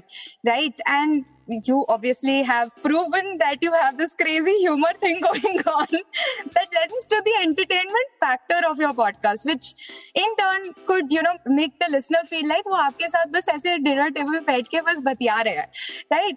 right 0.46 0.82
and 0.90 1.24
you 1.49 1.85
obviously 1.89 2.43
have 2.43 2.75
proven 2.77 3.37
that 3.39 3.59
you 3.61 3.73
have 3.73 3.99
this 3.99 4.15
crazy 4.15 4.55
humor 4.59 4.93
thing 5.01 5.21
going 5.21 5.59
on 5.67 5.87
that 5.91 6.69
lends 6.75 7.05
to 7.07 7.21
the 7.25 7.35
entertainment 7.43 8.15
factor 8.19 8.61
of 8.69 8.79
your 8.79 8.95
podcast 8.95 9.45
which 9.45 9.75
in 10.15 10.37
turn 10.37 10.73
could 10.87 11.13
you 11.13 11.23
know 11.23 11.37
make 11.47 11.79
the 11.81 11.91
listener 11.91 12.23
feel 12.31 12.49
like 12.49 12.65
वो 12.67 12.77
आपके 12.83 13.09
साथ 13.09 13.27
बस 13.33 13.49
ऐसे 13.55 13.77
dinner 13.79 14.11
table 14.19 14.39
बैठ 14.47 14.69
के 14.69 14.81
बस 14.89 15.03
बतिया 15.07 15.41
रहे 15.41 15.55
हैं 15.55 15.69
राइट 16.13 16.37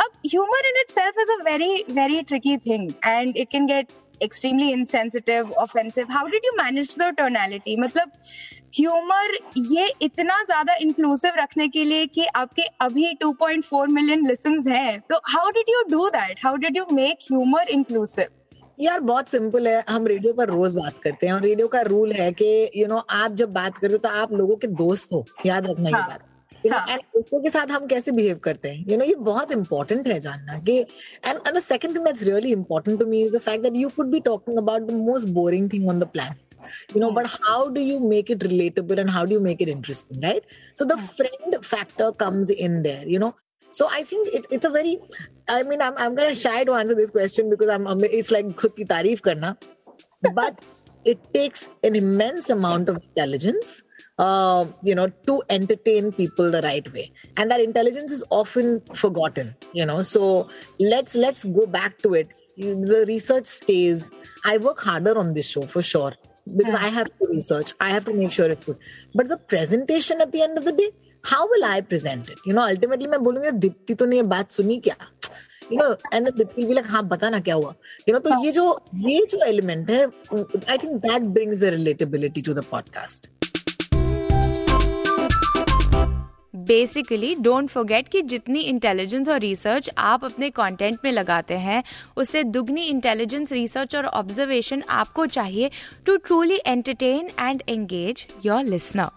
अब 0.00 0.30
humor 0.34 0.62
in 0.70 0.80
itself 0.84 1.22
is 1.24 1.34
a 1.38 1.42
very 1.50 1.84
very 2.00 2.22
tricky 2.32 2.56
thing 2.68 2.88
and 3.14 3.36
it 3.44 3.50
can 3.50 3.66
get 3.66 3.92
extremely 4.21 4.71
insensitive 4.73 5.51
offensive. 5.57 6.07
How 6.09 6.23
did 6.27 6.47
you 6.49 6.53
manage 6.57 6.95
the 6.95 7.11
tonality? 7.19 7.75
मतलब 7.79 8.11
ह्यूमर 8.75 9.37
ये 9.57 9.87
इतना 10.01 10.41
ज़्यादा 10.43 10.73
इंक्लूसिव 10.81 11.33
रखने 11.37 11.67
के 11.67 11.83
लिए 11.85 12.05
कि 12.07 12.25
आपके 12.35 12.63
अभी 12.81 13.13
2.4 13.23 13.87
मिलियन 13.91 14.27
लिसन्स 14.27 14.67
हैं। 14.67 14.99
तो 15.09 15.19
how 15.27 15.49
did 15.51 15.69
you 15.69 15.83
do 15.91 16.09
that 16.09 16.45
how 16.45 16.55
did 16.55 16.77
you 16.77 16.85
make 16.91 17.25
humour 17.31 17.69
inclusive 17.69 18.27
यार 18.79 18.99
बहुत 18.99 19.29
सिंपल 19.29 19.67
है। 19.67 19.83
हम 19.89 20.05
रेडियो 20.07 20.33
पर 20.33 20.49
रोज 20.49 20.75
बात 20.75 20.99
करते 21.03 21.27
हैं 21.27 21.33
और 21.33 21.41
रेडियो 21.41 21.67
का 21.67 21.81
रूल 21.81 22.11
है 22.13 22.31
कि 22.31 22.45
यू 22.75 22.83
you 22.83 22.89
नो 22.89 22.95
know, 22.95 23.05
आप 23.09 23.31
जब 23.31 23.53
बात 23.53 23.77
करते 23.77 23.93
हो 23.93 23.97
तो 23.97 24.09
आप 24.09 24.33
लोगों 24.33 24.55
के 24.55 24.67
दोस्त 24.67 25.13
हो। 25.13 25.25
याद 25.45 25.67
रखना 25.69 25.89
हाँ. 25.89 26.01
ये 26.01 26.07
बात। 26.07 26.28
हाँ. 26.67 26.97
दोस्तों 26.97 27.41
के 27.41 27.49
साथ 27.49 27.67
हम 27.71 27.85
कैसे 27.87 28.11
बिहेव 28.11 28.37
करते 28.43 28.69
हैं 28.69 28.85
यू 28.89 28.97
नो 28.97 29.05
ये 29.05 29.15
बहुत 29.29 29.51
इंपॉर्टेंट 29.51 30.07
है 30.07 30.19
जानना 30.19 30.57
कि 30.69 30.77
and 30.79 31.37
and 31.47 31.55
the 31.57 31.59
second 31.61 31.95
thing 31.95 32.05
that's 32.05 32.23
really 32.23 32.51
important 32.51 32.99
to 32.99 33.05
me 33.05 33.21
is 33.23 33.35
the 33.35 33.39
fact 33.41 33.63
that 33.63 33.75
you 33.75 33.89
could 33.95 34.11
be 34.11 34.19
talking 34.29 34.57
about 34.57 34.87
the 34.87 34.93
most 35.07 35.27
boring 35.39 35.71
thing 35.73 35.89
on 35.89 35.99
the 35.99 36.07
plan 36.13 36.35
you 36.93 36.99
know, 37.01 37.11
but 37.11 37.27
how 37.43 37.69
do 37.75 37.81
you 37.81 37.99
make 37.99 38.29
it 38.29 38.39
relatable 38.39 38.99
and 38.99 39.09
how 39.09 39.25
do 39.25 39.33
you 39.33 39.39
make 39.39 39.61
it 39.61 39.69
interesting, 39.69 40.19
right? 40.21 40.43
So 40.73 40.85
the 40.85 40.97
friend 40.97 41.55
factor 41.65 42.11
comes 42.23 42.49
in 42.49 42.83
there, 42.83 43.05
you 43.07 43.19
know. 43.19 43.35
So 43.71 43.87
I 43.89 44.03
think 44.03 44.27
it, 44.39 44.45
it's 44.51 44.65
a 44.65 44.69
very, 44.69 44.99
I 45.47 45.63
mean, 45.63 45.81
I'm, 45.81 45.97
I'm 45.97 46.17
of 46.17 46.37
shy 46.37 46.63
to 46.63 46.73
answer 46.73 46.95
this 46.95 47.11
question 47.11 47.49
because 47.49 47.69
I'm, 47.69 47.87
it's 48.03 48.31
like 48.31 48.47
khud 48.47 48.75
ki 48.75 48.85
tarif 48.85 49.21
karna, 49.21 49.57
but 50.33 50.65
it 51.05 51.19
takes 51.33 51.69
an 51.83 51.95
immense 51.95 52.49
amount 52.49 52.89
of 52.89 52.97
intelligence 52.97 53.83
uh, 54.18 54.66
you 54.82 54.94
know 54.94 55.08
to 55.26 55.42
entertain 55.48 56.12
people 56.12 56.50
the 56.50 56.62
right 56.62 56.92
way 56.92 57.12
and 57.36 57.50
that 57.50 57.60
intelligence 57.60 58.10
is 58.10 58.24
often 58.30 58.80
forgotten 58.94 59.54
you 59.72 59.86
know 59.86 60.02
so 60.02 60.48
let's 60.78 61.14
let's 61.14 61.44
go 61.44 61.66
back 61.66 61.98
to 61.98 62.14
it 62.14 62.28
the 62.56 63.04
research 63.08 63.46
stays 63.46 64.10
i 64.44 64.56
work 64.58 64.80
harder 64.80 65.16
on 65.18 65.32
this 65.34 65.48
show 65.48 65.62
for 65.62 65.82
sure 65.82 66.12
because 66.56 66.74
i 66.74 66.88
have 66.88 67.06
to 67.18 67.26
research 67.30 67.72
i 67.80 67.90
have 67.90 68.04
to 68.04 68.12
make 68.12 68.32
sure 68.32 68.50
it's 68.50 68.64
good 68.64 68.78
but 69.14 69.28
the 69.28 69.36
presentation 69.54 70.20
at 70.20 70.30
the 70.32 70.42
end 70.42 70.56
of 70.58 70.64
the 70.64 70.72
day 70.72 70.90
how 71.24 71.46
will 71.48 71.64
i 71.64 71.80
present 71.80 72.28
it 72.28 72.38
you 72.46 72.52
know 72.52 72.68
ultimately 72.74 73.08
मैं 73.08 73.22
बोलूंगी 73.24 73.50
दीप्ति 73.66 73.94
तो 74.00 74.06
ने 74.06 74.22
बात 74.34 74.50
सुनी 74.50 74.76
क्या 74.86 74.96
you 75.72 75.78
know 75.78 75.92
and 76.14 76.28
Deepti 76.36 76.64
भी 76.64 76.74
like 76.74 76.86
हाँ 76.90 77.02
बता 77.08 77.30
ना 77.30 77.40
क्या 77.40 77.54
हुआ 77.54 77.74
यू 78.08 78.14
नो 78.14 78.18
तो 78.26 78.44
ये 78.44 78.50
जो 78.52 78.64
ये 79.06 79.24
जो 79.30 79.44
एलिमेंट 79.46 79.90
है 79.90 80.04
I 80.04 80.78
think 80.78 80.92
that 81.06 81.22
brings 81.38 81.58
the 81.60 81.72
relatability 81.78 82.42
to 82.42 82.54
the 82.54 82.64
podcast 82.70 83.28
Basically 86.69 87.33
don't 87.35 87.69
forget 87.69 88.07
कि 88.07 88.21
जितनी 88.23 88.59
इंटेलिजेंस 88.61 89.29
और 89.29 89.39
रिसर्च 89.39 89.89
आप 89.97 90.25
अपने 90.25 90.49
कंटेंट 90.51 90.97
में 91.03 91.11
लगाते 91.11 91.57
हैं, 91.57 91.83
उससे 92.17 92.43
दुगनी 92.45 92.83
इंटेलिजेंस 92.83 93.51
रिसर्च 93.51 93.95
और 93.95 94.05
ऑब्जर्वेशन 94.05 94.83
आपको 94.89 95.25
चाहिए 95.27 95.71
to 96.05 96.17
truly 96.17 96.59
entertain 96.67 97.29
and 97.39 97.63
engage 97.69 98.25
your 98.45 98.63
listener 98.63 99.09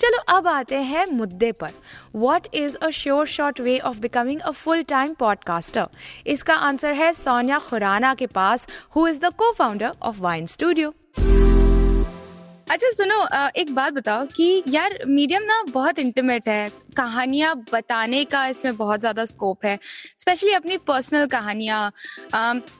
चलो 0.00 0.18
अब 0.28 0.46
आते 0.48 0.76
हैं 0.82 1.06
मुद्दे 1.06 1.50
पर। 1.52 1.70
What 2.14 2.46
is 2.54 2.76
a 2.76 2.90
sure 2.90 3.26
short 3.26 3.60
way 3.60 3.78
of 3.78 3.98
becoming 4.00 4.40
a 4.40 4.50
full 4.50 4.82
time 4.88 5.14
podcaster 5.14 5.88
इसका 6.26 6.54
आंसर 6.54 6.92
है 6.92 7.12
सोनिया 7.14 7.58
खुराना 7.58 8.14
के 8.14 8.26
पास 8.34 8.68
who 8.96 9.06
is 9.08 9.20
the 9.20 9.32
co 9.38 9.52
founder 9.52 9.92
of 10.02 10.20
Vine 10.20 10.46
studio 10.46 10.94
अच्छा 12.70 12.90
सुनो 12.90 13.16
एक 13.56 13.70
बात 13.74 13.92
बताओ 13.92 14.24
कि 14.26 14.62
यार, 14.68 14.98
मीडियम 15.06 15.42
ना 15.42 15.62
बहुत 15.70 15.98
इंटीमेट 15.98 16.48
है। 16.48 16.68
कहानियाँ 16.96 17.54
बताने 17.72 18.24
का 18.24 18.46
इसमें 18.48 18.76
बहुत 18.76 19.00
ज़्यादा 19.00 19.24
स्कोप 19.24 19.64
है। 19.64 19.78
स्पेशली 20.18 20.52
अपनी 20.52 20.76
पर्सनल 20.86 21.26
कहानियाँ 21.26 21.90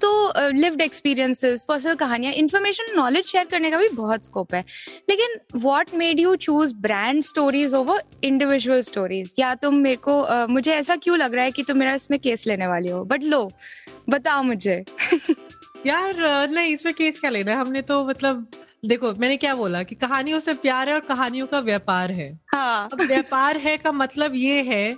तो 0.00 0.50
लिव्ड 0.52 0.80
एक्सपीरियंसेस 0.80 1.64
पर्सनल 1.68 1.95
कहानियाँ 1.95 2.33
इंफॉर्मेशन 2.35 2.95
नॉलेज 2.97 3.26
शेयर 3.26 3.47
करने 3.50 3.71
का 3.71 3.78
भी 3.78 3.88
बहुत 3.95 4.25
स्कोप 4.25 4.54
है। 4.54 4.64
लेकिन 5.11 5.38
what 5.57 5.95
made 5.95 6.21
you 6.21 6.35
choose 6.38 6.75
brand 6.78 7.23
stories 7.25 7.75
over 7.75 8.02
individual 8.25 8.83
stories 8.83 9.35
या 9.38 9.54
तुम 9.54 9.76
मेरे 9.78 9.97
को 10.09 10.47
मुझे 10.49 10.73
ऐसा 10.75 10.97
क्यों 10.97 11.18
लग 11.18 11.35
रहा 11.35 11.45
है 11.45 11.50
कि 11.50 11.62
तुम 11.62 11.78
मेरा 11.78 11.95
इसमें 11.95 12.18
केस 12.21 12.47
लेने 12.47 12.66
वाली 12.66 12.90
हो? 12.90 13.04
बट 13.04 13.25
लो, 13.25 13.50
बताओ 14.11 14.42
मुझे। 14.42 14.83
यार 15.87 16.49
नहीं, 16.50 16.73
इसमें 16.75 16.95
केस 16.95 17.21
क्या 17.21 17.30
लेना 17.30 17.52
है? 17.52 17.59
हमने 17.59 17.83
तो 17.83 18.04
मतलब 18.04 18.47
देखो 18.85 19.12
मैंने 19.12 19.37
क्या 19.37 19.54
बोला 19.54 19.82
कि 19.82 19.94
कहानियों 19.94 20.38
से 20.38 20.54
प्यार 20.54 20.88
है 20.88 20.94
और 20.94 21.00
कहानियों 21.00 21.47
का 21.47 21.58
व्यापार 21.58 22.11
है। 22.11 22.40
हाँ। 22.52 22.88
अब 22.92 23.00
व्यापार 23.00 23.56
है 23.56 23.76
का 23.76 23.92
मतलब 23.92 24.32
ये 24.35 24.62
है 24.62 24.97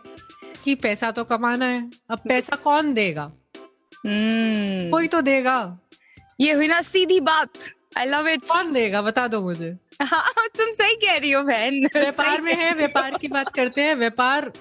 कि 0.65 0.75
पैसा 0.75 1.11
तो 1.11 1.25
कमाना 1.25 1.65
है। 1.65 1.91
अब 2.11 2.19
पैसा 2.19 2.57
कौन 2.57 2.95
देगा? 2.95 3.27
hmm. 3.27 4.91
कोई 4.91 5.07
तो 5.07 5.21
देगा। 5.21 5.79
ये 6.41 6.53
हुई 6.53 6.69
ना 6.69 6.81
सीधी 6.81 7.21
बात। 7.21 7.51
आई 7.97 8.05
लव 8.05 8.29
इट 8.29 8.43
कौन 8.43 8.73
देगा? 8.73 9.03
बता 9.03 9.29
दो 9.29 9.41
मुझे। 9.41 9.77
हाँ 10.03 10.33
तुम 10.59 10.67
सही 10.73 10.95
कह 10.95 11.17
रही 11.17 11.31
हो 11.31 11.43
बहन। 11.43 11.87
व्यापार 11.97 12.41
में 12.41 12.55
है। 12.55 12.75
व्यापार 12.75 13.19
की 13.19 13.29
बात 13.29 13.53
करते 13.55 13.81
हैं। 13.81 13.95
व्यापार 13.95 14.53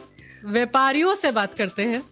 व्यापारियों 0.46 1.14
से 1.16 1.32
बात 1.32 1.58
करते 1.58 1.84
हैं 1.84 2.04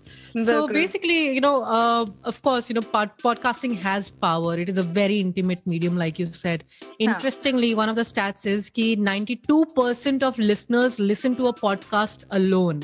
so 0.47 0.55
basically 0.67 1.19
you 1.35 1.41
know 1.43 1.53
uh, 1.75 2.05
of 2.31 2.41
course 2.47 2.67
you 2.69 2.75
know 2.77 2.83
pod- 2.95 3.13
podcasting 3.23 3.75
has 3.85 4.09
power 4.25 4.51
it 4.63 4.69
is 4.73 4.81
a 4.81 4.85
very 4.97 5.19
intimate 5.19 5.63
medium 5.73 5.95
like 6.01 6.19
you 6.21 6.27
said 6.39 6.65
interestingly 7.05 7.69
one 7.79 7.91
of 7.93 7.97
the 7.99 8.05
stats 8.09 8.49
is 8.51 8.69
ki 8.79 8.85
92% 9.05 10.27
of 10.27 10.37
listeners 10.51 10.99
listen 10.99 11.37
to 11.39 11.47
a 11.47 11.53
podcast 11.61 12.25
alone 12.41 12.83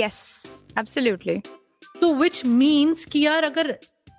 yes 0.00 0.20
absolutely 0.84 1.38
so 2.02 2.12
which 2.24 2.42
means 2.64 3.04
कि 3.04 3.24
यार 3.26 3.44
अगर 3.44 3.70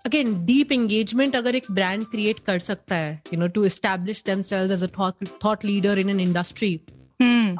again 0.05 0.33
deep 0.45 0.71
engagement 0.71 1.35
अगर 1.35 1.55
एक 1.55 1.65
brand 1.71 2.03
create 2.11 2.39
कर 2.45 2.59
सकता 2.69 2.95
है 2.95 3.21
you 3.33 3.39
know 3.39 3.47
to 3.57 3.63
establish 3.65 4.23
themselves 4.25 4.71
as 4.71 4.83
a 4.83 5.23
thought 5.45 5.65
leader 5.65 5.99
in 5.99 6.09
an 6.09 6.19
industry 6.19 6.79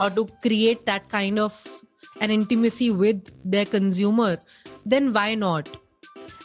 or 0.03 0.09
to 0.13 0.23
create 0.43 0.79
that 0.85 1.03
kind 1.09 1.39
of 1.41 1.57
an 2.20 2.30
intimacy 2.30 2.90
with 2.90 3.32
their 3.54 3.66
consumer 3.66 4.36
then 4.94 5.12
why 5.18 5.32
not 5.46 5.76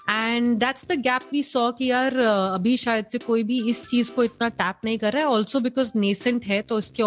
and 0.10 0.58
that's 0.60 0.86
the 0.88 1.00
gap 1.02 1.22
we 1.32 1.42
saw 1.44 1.72
कि 1.72 1.90
यार 1.90 2.18
अभी 2.20 2.76
शायद 2.78 3.06
से 3.12 3.18
कोई 3.18 3.44
भी 3.44 3.60
इस 3.70 3.86
चीज 3.88 4.10
को 4.16 4.24
इतना 4.24 4.48
टैप 4.62 4.80
नहीं 4.86 4.98
कर 5.00 5.14
रहा 5.14 5.24
है 5.24 5.30
ऑल्सो 5.30 5.60
बिकॉज 5.60 5.92
नेसेंट 5.96 6.46
है 6.46 6.62
तो 6.70 6.80
इसके 6.80 7.04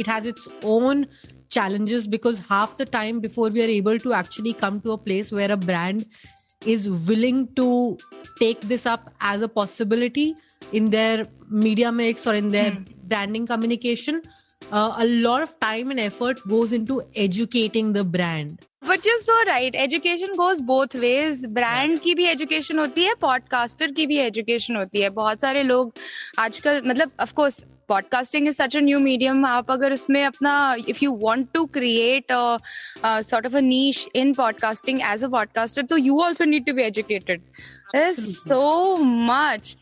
it 0.00 0.08
has 0.08 0.26
its 0.26 0.48
own 0.64 1.06
challenges 1.54 2.04
because 2.12 2.38
half 2.50 2.70
the 2.76 2.84
time 2.92 3.18
before 3.22 3.46
we 3.54 3.62
are 3.62 3.72
able 3.72 3.98
to 4.02 4.12
actually 4.18 4.52
come 4.60 4.76
to 4.84 4.92
a 4.92 5.00
place 5.08 5.32
where 5.38 5.50
a 5.56 5.58
brand 5.64 6.06
is 6.74 6.86
willing 7.10 7.42
to 7.58 7.66
take 8.38 8.62
this 8.70 8.86
up 8.92 9.10
as 9.32 9.44
a 9.46 9.50
possibility 9.58 10.24
in 10.80 10.88
their 10.94 11.26
media 11.66 11.92
mix 11.98 12.26
or 12.26 12.34
in 12.34 12.48
their 12.48 12.70
hmm. 12.70 12.84
branding 13.12 13.46
communication 13.52 14.22
uh, 14.24 14.30
a 14.71 15.05
lot 15.05 15.41
of 15.41 15.59
time 15.59 15.91
and 15.91 15.99
effort 15.99 16.39
goes 16.47 16.73
into 16.73 17.03
educating 17.15 17.93
the 17.93 18.03
brand. 18.05 18.57
But 18.87 19.05
you 19.07 19.17
so 19.19 19.41
right 19.43 19.75
education 19.75 20.33
goes 20.33 20.59
both 20.65 20.95
ways 20.95 21.45
brand 21.53 21.99
की 21.99 22.13
भी 22.15 22.25
education 22.25 22.79
होती 22.79 23.03
है 23.03 23.13
podcaster 23.21 23.91
की 23.91 24.05
भी 24.07 24.17
education 24.17 24.75
होती 24.75 25.01
है 25.01 25.09
बहुत 25.09 25.41
सारे 25.41 25.63
लोग 25.63 25.91
आजकल 26.39 26.81
मतलब 26.85 27.11
of 27.21 27.33
course 27.33 27.63
podcasting 27.89 28.47
is 28.47 28.55
such 28.55 28.77
a 28.77 28.79
new 28.79 28.99
medium 28.99 29.45
आप 29.45 29.71
अगर 29.71 29.93
उसमें 29.93 30.23
अपना 30.25 30.53
if 30.87 31.03
you 31.03 31.15
want 31.21 31.47
to 31.53 31.65
create 31.73 32.31
sort 32.31 33.45
of 33.45 33.57
a 33.57 33.61
niche 33.61 34.07
in 34.15 34.33
podcasting 34.33 35.01
as 35.11 35.23
a 35.23 35.27
podcaster 35.29 35.85
तो 35.85 35.97
you 35.97 36.19
also 36.21 36.45
need 36.45 36.65
to 36.65 36.73
be 36.73 36.83
educated 36.83 37.41
so 37.95 38.95
much 39.01 39.75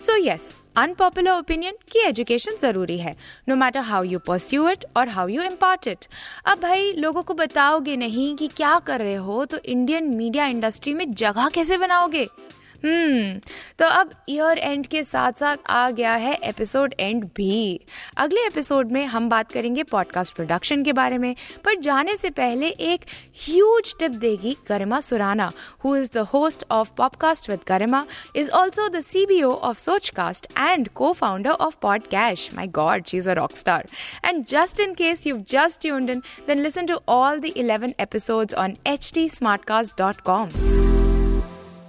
so 0.00 0.16
yes 0.24 0.48
unpopular 0.76 1.30
opinion 1.30 1.74
की 1.92 1.98
education 1.98 2.56
ज़रूरी 2.60 2.98
है 2.98 3.14
no 3.48 3.56
matter 3.56 3.80
how 3.80 4.02
you 4.04 4.18
pursue 4.18 4.68
it 4.68 4.84
और 4.96 5.08
how 5.08 5.28
you 5.28 5.42
impart 5.42 5.86
it 5.88 6.04
अब 6.46 6.58
भाई, 6.60 6.92
लोगों 6.92 7.22
को 7.22 7.34
बताओगे 7.34 7.96
नहीं 7.96 8.34
कि 8.36 8.48
क्या 8.56 8.78
कर 8.86 9.00
रहे 9.00 9.14
हो 9.14 9.44
तो 9.44 9.58
इंडियन 9.58 10.10
मीडिया 10.16 10.46
इंडस्ट्री 10.46 10.94
में 10.94 11.14
जगह 11.14 11.48
कैसे 11.48 11.78
बनाओगे? 11.78 12.26
हम्म 12.84 13.40
तो 13.78 13.86
अब 13.86 14.10
ईयर 14.28 14.58
एंड 14.58 14.86
के 14.86 15.04
साथ 15.04 15.32
साथ 15.32 15.56
आ 15.66 15.90
गया 15.90 16.12
है 16.12 16.38
एपिसोड 16.44 16.94
एंड 17.00 17.30
भी। 17.36 17.80
अगले 18.16 18.46
एपिसोड 18.46 18.92
में 18.92 19.06
हम 19.06 19.28
बात 19.28 19.52
करेंगे 19.52 19.82
पॉडकास्ट 19.82 20.34
प्रोडक्शन 20.34 20.82
के 20.82 20.92
बारे 20.92 21.18
में 21.18 21.36
पर 21.64 21.80
जाने 21.80 22.16
से 22.16 22.30
पहले 22.30 22.66
एक 22.66 23.00
ह्यूज 23.46 23.94
टिप 23.98 24.10
देगी 24.10 24.56
Garima 24.68 25.00
Surana 25.00 25.52
who 25.84 25.96
is 25.96 26.10
the 26.14 26.26
host 26.32 26.64
of 26.70 26.90
podcast 26.96 27.50
with 27.50 27.60
Garima 27.68 28.06
is 28.36 28.50
also 28.50 28.88
the 28.88 29.00
CBO 29.00 29.50
of 29.50 29.78
Sochcast 29.78 30.52
and 30.58 30.88
co 30.88 31.12
founder 31.12 31.50
of 31.50 31.76
Podcash 31.82 32.50
my 32.54 32.66
god 32.66 33.06
she 33.06 33.16
is 33.16 33.30
a 33.30 33.32
rock 33.32 33.56
star 33.56 33.86
and 34.24 34.46
just 34.46 34.80
in 34.80 34.94
case 34.94 35.26
you 35.26 35.44
just 35.50 35.86
tuned 35.86 36.10
in, 36.10 36.22
then 36.46 36.62
listen 36.62 36.86
to 36.86 37.02
all 37.08 37.40
the 37.40 37.52
11 37.56 37.94
episodes 37.98 38.54
on 38.54 38.76
htsmartcast.com. 38.86 40.85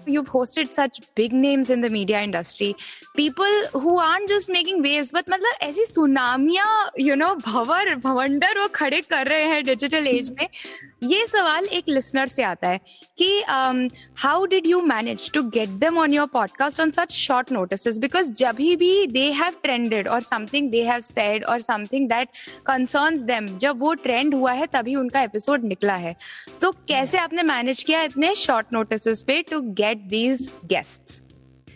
you've 0.07 0.29
hosted 0.29 0.71
such 0.71 0.99
big 1.15 1.33
names 1.33 1.69
in 1.69 1.81
the 1.81 1.89
media 1.89 2.21
industry 2.21 2.73
people 3.15 3.55
who 3.73 3.97
aren't 3.97 4.29
just 4.29 4.51
making 4.55 4.81
waves 4.83 5.11
but 5.11 5.29
मतलब 5.29 5.61
ऐसी 5.61 5.85
सुनामियाँ 5.85 6.91
you 7.01 7.15
know 7.15 7.33
भवर 7.45 7.95
भवंडर 7.95 8.59
वो 8.59 8.67
खड़े 8.67 9.01
कर 9.01 9.27
रहे 9.27 9.43
हैं 9.43 9.63
digital 9.63 10.07
age 10.07 10.29
में। 10.29 10.47
ये 11.03 11.25
सवाल 11.27 11.65
एक 11.65 11.83
लिसनर 11.89 12.27
से 12.27 12.43
आता 12.43 12.69
है 12.69 12.79
कि 13.17 13.43
how 14.17 14.45
did 14.45 14.67
you 14.67 14.81
manage 14.81 15.31
to 15.31 15.41
get 15.43 15.69
them 15.69 15.97
on 15.97 16.13
your 16.13 16.27
podcast 16.27 16.81
on 16.81 16.91
such 16.91 17.11
short 17.11 17.51
notice 17.51 17.97
because 17.97 18.31
जब 18.31 18.55
भी 18.55 19.07
दे 19.07 19.31
हैव 19.31 19.53
ट्रेंडेड 19.63 20.07
और 20.07 20.21
समथिंग 20.21 20.69
दे 20.71 20.83
हैव 20.83 21.01
सेड 21.01 21.45
और 21.45 21.59
समथिंग 21.59 22.09
दैट 22.09 22.29
कंसर्न्स 22.65 23.21
देम 23.21 23.47
जब 23.57 23.79
वो 23.79 23.93
ट्रेंड 23.93 24.35
हुआ 24.35 24.51
है 24.51 24.67
तभी 24.67 24.95
उनका 24.95 25.21
एपिसोड 25.21 25.63
निकला 25.63 25.95
है। 25.95 26.15
तो 26.61 26.71
कैसे 26.71 27.17
आपने 27.17 27.43
मैनेज 27.43 27.83
किया 27.83 28.01
इतने 28.01 28.35
शॉर्ट 28.35 28.67
नोटिस 28.73 29.23
पे 29.27 29.41
to 29.41 29.61
get 29.61 29.96
These 29.96 30.50
guest 30.66 31.20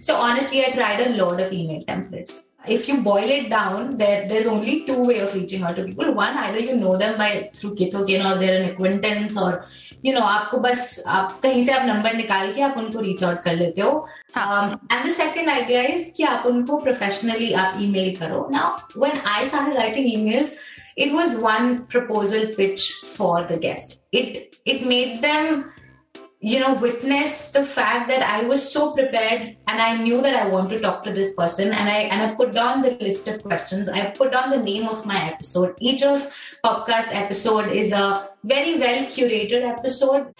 So 0.01 0.15
honestly, 0.15 0.59
I 0.65 0.73
tried 0.73 1.01
a 1.01 1.11
lot 1.17 1.41
of 1.41 1.53
email 1.53 1.83
templates. 1.83 2.35
if 2.69 2.89
you 2.89 3.01
boil 3.03 3.31
it 3.31 3.49
down, 3.51 3.97
there 3.97 4.29
there's 4.29 4.47
only 4.47 4.87
two 4.87 5.05
way 5.07 5.19
of 5.21 5.35
reaching 5.35 5.63
out 5.63 5.77
to 5.77 5.85
people. 5.85 6.13
One, 6.13 6.37
either 6.37 6.59
you 6.59 6.77
know 6.77 6.97
them 6.99 7.17
by 7.17 7.51
through 7.55 7.75
Kitokin 7.77 8.25
or 8.25 8.39
they're 8.39 8.63
an 8.63 8.71
acquaintance 8.71 9.37
or 9.37 9.65
you 10.03 10.13
know 10.13 10.23
आपको 10.23 10.59
बस 10.59 11.03
आप 11.07 11.39
कहीं 11.43 11.63
से 11.63 11.73
आप 11.73 11.87
number 11.87 12.15
निकाल 12.17 12.53
के 12.55 12.63
आप 12.63 12.77
उनको 12.79 13.01
रीच 13.01 13.23
आउट 13.25 13.43
कर 13.45 13.57
लेते 13.57 13.83
हो 13.83 14.07
Um, 14.37 14.81
and 14.91 15.07
the 15.09 15.13
second 15.13 15.49
idea 15.49 15.83
is 15.83 16.11
कि 16.17 16.23
आप 16.23 16.47
उनको 16.47 16.83
professionally 16.85 17.53
आप 17.55 17.81
email 17.81 18.17
करो. 18.19 18.51
Now, 18.51 18.77
when 18.97 19.21
I 19.35 19.45
started 19.45 19.77
writing 19.77 20.09
emails, 20.17 20.51
it 20.97 21.13
was 21.13 21.39
one 21.39 21.87
proposal 21.87 22.47
pitch 22.59 22.93
for 23.15 23.45
the 23.45 23.59
guest. 23.59 24.01
It 24.13 24.57
it 24.67 24.87
made 24.87 25.23
them 25.23 25.65
you 26.42 26.60
know 26.60 26.74
witness 26.74 27.52
the 27.52 27.64
fact 27.64 28.08
that 28.08 28.24
i 28.24 28.44
was 28.44 28.62
so 28.74 28.94
prepared 28.94 29.56
and 29.68 29.82
i 29.82 29.96
knew 30.02 30.22
that 30.22 30.36
i 30.36 30.48
want 30.48 30.70
to 30.72 30.80
talk 30.80 31.04
to 31.04 31.14
this 31.14 31.36
person. 31.36 31.72
And 31.72 31.88
i 31.88 32.00
and 32.14 32.22
i 32.22 32.34
put 32.34 32.52
down 32.52 32.82
the 32.82 32.92
list 33.00 33.28
of 33.28 33.44
questions. 33.44 33.88
I 33.88 34.08
put 34.10 34.32
down 34.32 34.50
the 34.50 34.58
name 34.58 34.88
of 34.88 35.06
my 35.06 35.24
episode. 35.24 35.76
Each 35.80 36.02
of 36.02 36.34
podcast 36.66 37.14
episode 37.14 37.72
is 37.72 37.92
a 37.92 38.30
very 38.44 38.80
well 38.80 39.06
curated 39.06 39.70
episode 39.70 40.34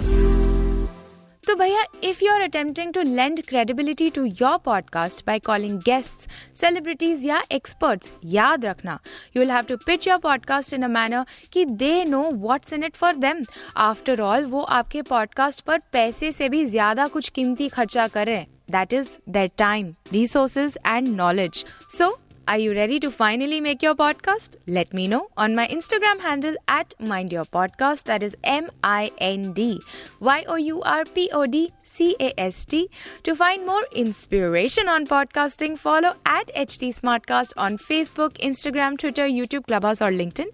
तो 1.48 1.54
भैया 1.56 1.84
if 2.04 2.24
you 2.24 2.32
are 2.32 2.42
attempting 2.42 2.94
to 2.94 3.02
lend 3.02 3.42
credibility 3.48 4.10
to 4.10 4.24
your 4.26 4.58
podcast 4.66 5.24
by 5.28 5.40
calling 5.40 5.80
guests 5.86 6.28
celebrities 6.62 7.26
या 7.26 7.42
experts 7.52 8.12
याद 8.26 8.66
रखना। 8.66 9.00
You 9.36 9.40
will 9.40 9.52
have 9.52 9.64
to 9.64 9.78
pitch 9.78 10.08
your 10.08 10.18
podcast 10.18 10.74
in 10.74 10.84
a 10.84 10.88
manner 10.88 11.26
कि 11.54 11.66
they 11.66 12.04
know 12.06 12.22
what's 12.32 12.74
in 12.74 12.84
it 12.84 12.96
for 12.96 13.16
them 13.16 13.44
after 13.78 14.22
all 14.22 14.46
वो 14.46 14.62
आपके 14.80 15.02
podcast 15.02 15.62
पर 15.62 15.80
पैसे 15.94 16.32
से 16.32 16.50
भी 16.50 16.66
ज़्यादा 16.66 17.08
कुछ 17.08 17.30
कीमती 17.30 17.68
खर्चा 17.70 18.08
कर 18.08 18.28
रहे 18.28 18.38
हैं। 18.38 18.48
That 18.72 18.94
is 18.94 19.10
their 19.30 19.52
time 19.58 19.92
resources 20.14 20.78
and 20.88 21.08
knowledge 21.08 21.66
so 21.98 22.16
Are 22.49 22.59
you 22.59 22.75
ready 22.75 23.01
to 23.01 23.11
finally 23.11 23.61
make 23.61 23.83
your 23.83 23.95
podcast? 23.97 24.55
Let 24.69 24.93
me 24.95 25.09
know 25.09 25.31
on 25.37 25.57
my 25.57 25.67
Instagram 25.67 26.21
handle 26.21 26.55
at 26.69 26.95
Mind 27.01 27.33
Your 27.33 27.45
Podcast. 27.45 28.05
That 28.05 28.23
is 28.23 28.37
M 28.45 28.69
I 28.85 29.11
N 29.19 29.53
D 29.53 29.81
Y 30.21 30.45
O 30.47 30.55
U 30.55 30.81
R 30.83 31.05
P 31.17 31.29
O 31.33 31.47
D 31.47 31.73
C 31.85 32.15
A 32.21 32.33
S 32.41 32.65
T. 32.65 32.89
To 33.25 33.35
find 33.35 33.67
more 33.67 33.83
inspiration 33.93 34.89
on 34.89 35.07
podcasting, 35.07 35.77
follow 35.77 36.15
at 36.25 36.53
HT 36.55 36.93
Smartcast 37.01 37.53
on 37.57 37.79
Facebook, 37.79 38.39
Instagram, 38.51 38.97
Twitter, 38.97 39.27
YouTube, 39.27 39.67
Clubhouse, 39.67 40.01
or 40.01 40.13
LinkedIn. 40.13 40.47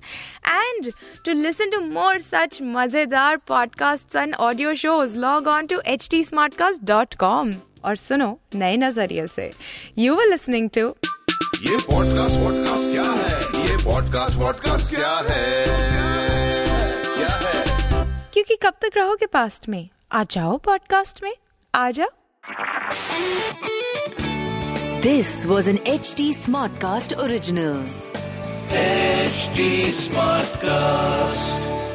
And 0.45 0.91
to 1.25 1.35
listen 1.35 1.71
to 1.73 1.81
more 1.81 2.19
such 2.21 2.61
mazedar 2.61 3.45
podcasts 3.45 4.15
and 4.15 4.35
audio 4.39 4.75
shows, 4.75 5.15
log 5.17 5.47
on 5.47 5.69
to 5.69 5.83
htsmartcast.com. 5.85 7.53
और 7.85 7.97
सुनो 7.97 8.27
नए 8.55 8.77
नजरिए 8.77 9.27
से 9.27 9.51
you 9.99 10.15
were 10.17 10.27
listening 10.27 10.69
to 10.77 10.95
ये 11.62 11.78
podcast 11.78 12.38
vodcast 12.38 12.92
क्या 12.92 13.04
है? 13.04 13.68
ये 13.68 13.86
podcast 13.86 14.36
vodcast 14.36 14.96
क्या 14.96 15.22
है? 15.30 15.66
क्या 17.18 17.40
है? 17.44 17.66
क्योंकि 18.34 18.56
कब 18.56 18.74
तक 18.82 18.92
रहोगे 18.98 19.26
पास्ट 19.26 19.70
में? 19.70 19.90
आ 20.12 20.24
जाओ 20.24 20.58
पॉडकास्ट 20.58 21.24
में। 21.24 21.34
आ 21.76 21.92
जाओ 21.92 22.08
this 25.02 25.46
was 25.46 25.70
an 25.70 25.80
H 25.88 26.14
T 26.18 26.34
smartcast 26.74 27.14
original 27.14 27.86
H 28.72 29.50
smart 29.96 30.46
Smartcast. 30.46 31.87